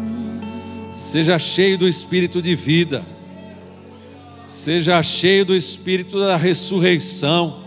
Seja 0.90 1.38
cheio 1.38 1.78
do 1.78 1.86
Espírito 1.86 2.42
de 2.42 2.54
vida. 2.56 3.04
Seja 4.46 5.02
cheio 5.02 5.44
do 5.44 5.54
Espírito 5.54 6.18
da 6.18 6.36
ressurreição. 6.36 7.62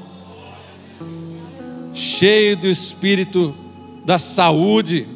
Cheio 1.93 2.57
do 2.57 2.67
Espírito 2.67 3.55
da 4.03 4.19
saúde. 4.19 5.07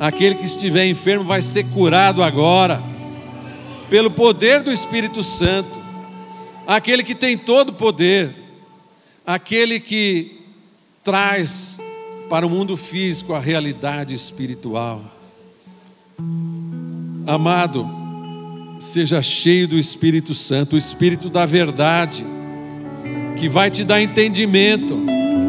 Aquele 0.00 0.34
que 0.36 0.44
estiver 0.44 0.86
enfermo 0.86 1.24
vai 1.24 1.42
ser 1.42 1.64
curado 1.66 2.22
agora, 2.22 2.82
pelo 3.88 4.10
poder 4.10 4.62
do 4.62 4.72
Espírito 4.72 5.22
Santo 5.22 5.83
aquele 6.66 7.02
que 7.02 7.14
tem 7.14 7.36
todo 7.36 7.70
o 7.70 7.74
poder, 7.74 8.34
aquele 9.26 9.80
que 9.80 10.42
traz 11.02 11.78
para 12.28 12.46
o 12.46 12.50
mundo 12.50 12.76
físico 12.76 13.34
a 13.34 13.38
realidade 13.38 14.14
espiritual. 14.14 15.02
Amado, 17.26 17.88
seja 18.78 19.22
cheio 19.22 19.68
do 19.68 19.78
Espírito 19.78 20.34
Santo, 20.34 20.74
o 20.74 20.78
Espírito 20.78 21.28
da 21.28 21.46
verdade, 21.46 22.24
que 23.38 23.48
vai 23.48 23.70
te 23.70 23.84
dar 23.84 24.00
entendimento 24.00 24.98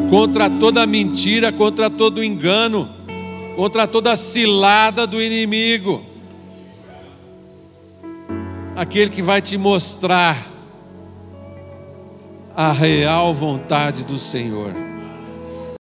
contra 0.10 0.50
toda 0.50 0.86
mentira, 0.86 1.52
contra 1.52 1.90
todo 1.90 2.24
engano, 2.24 2.90
contra 3.56 3.88
toda 3.88 4.16
cilada 4.16 5.08
do 5.08 5.22
inimigo. 5.22 6.04
Aquele 8.76 9.10
que 9.10 9.22
vai 9.22 9.42
te 9.42 9.58
mostrar 9.58 10.55
a 12.56 12.72
real 12.72 13.34
vontade 13.34 14.06
do 14.06 14.18
Senhor. 14.18 14.85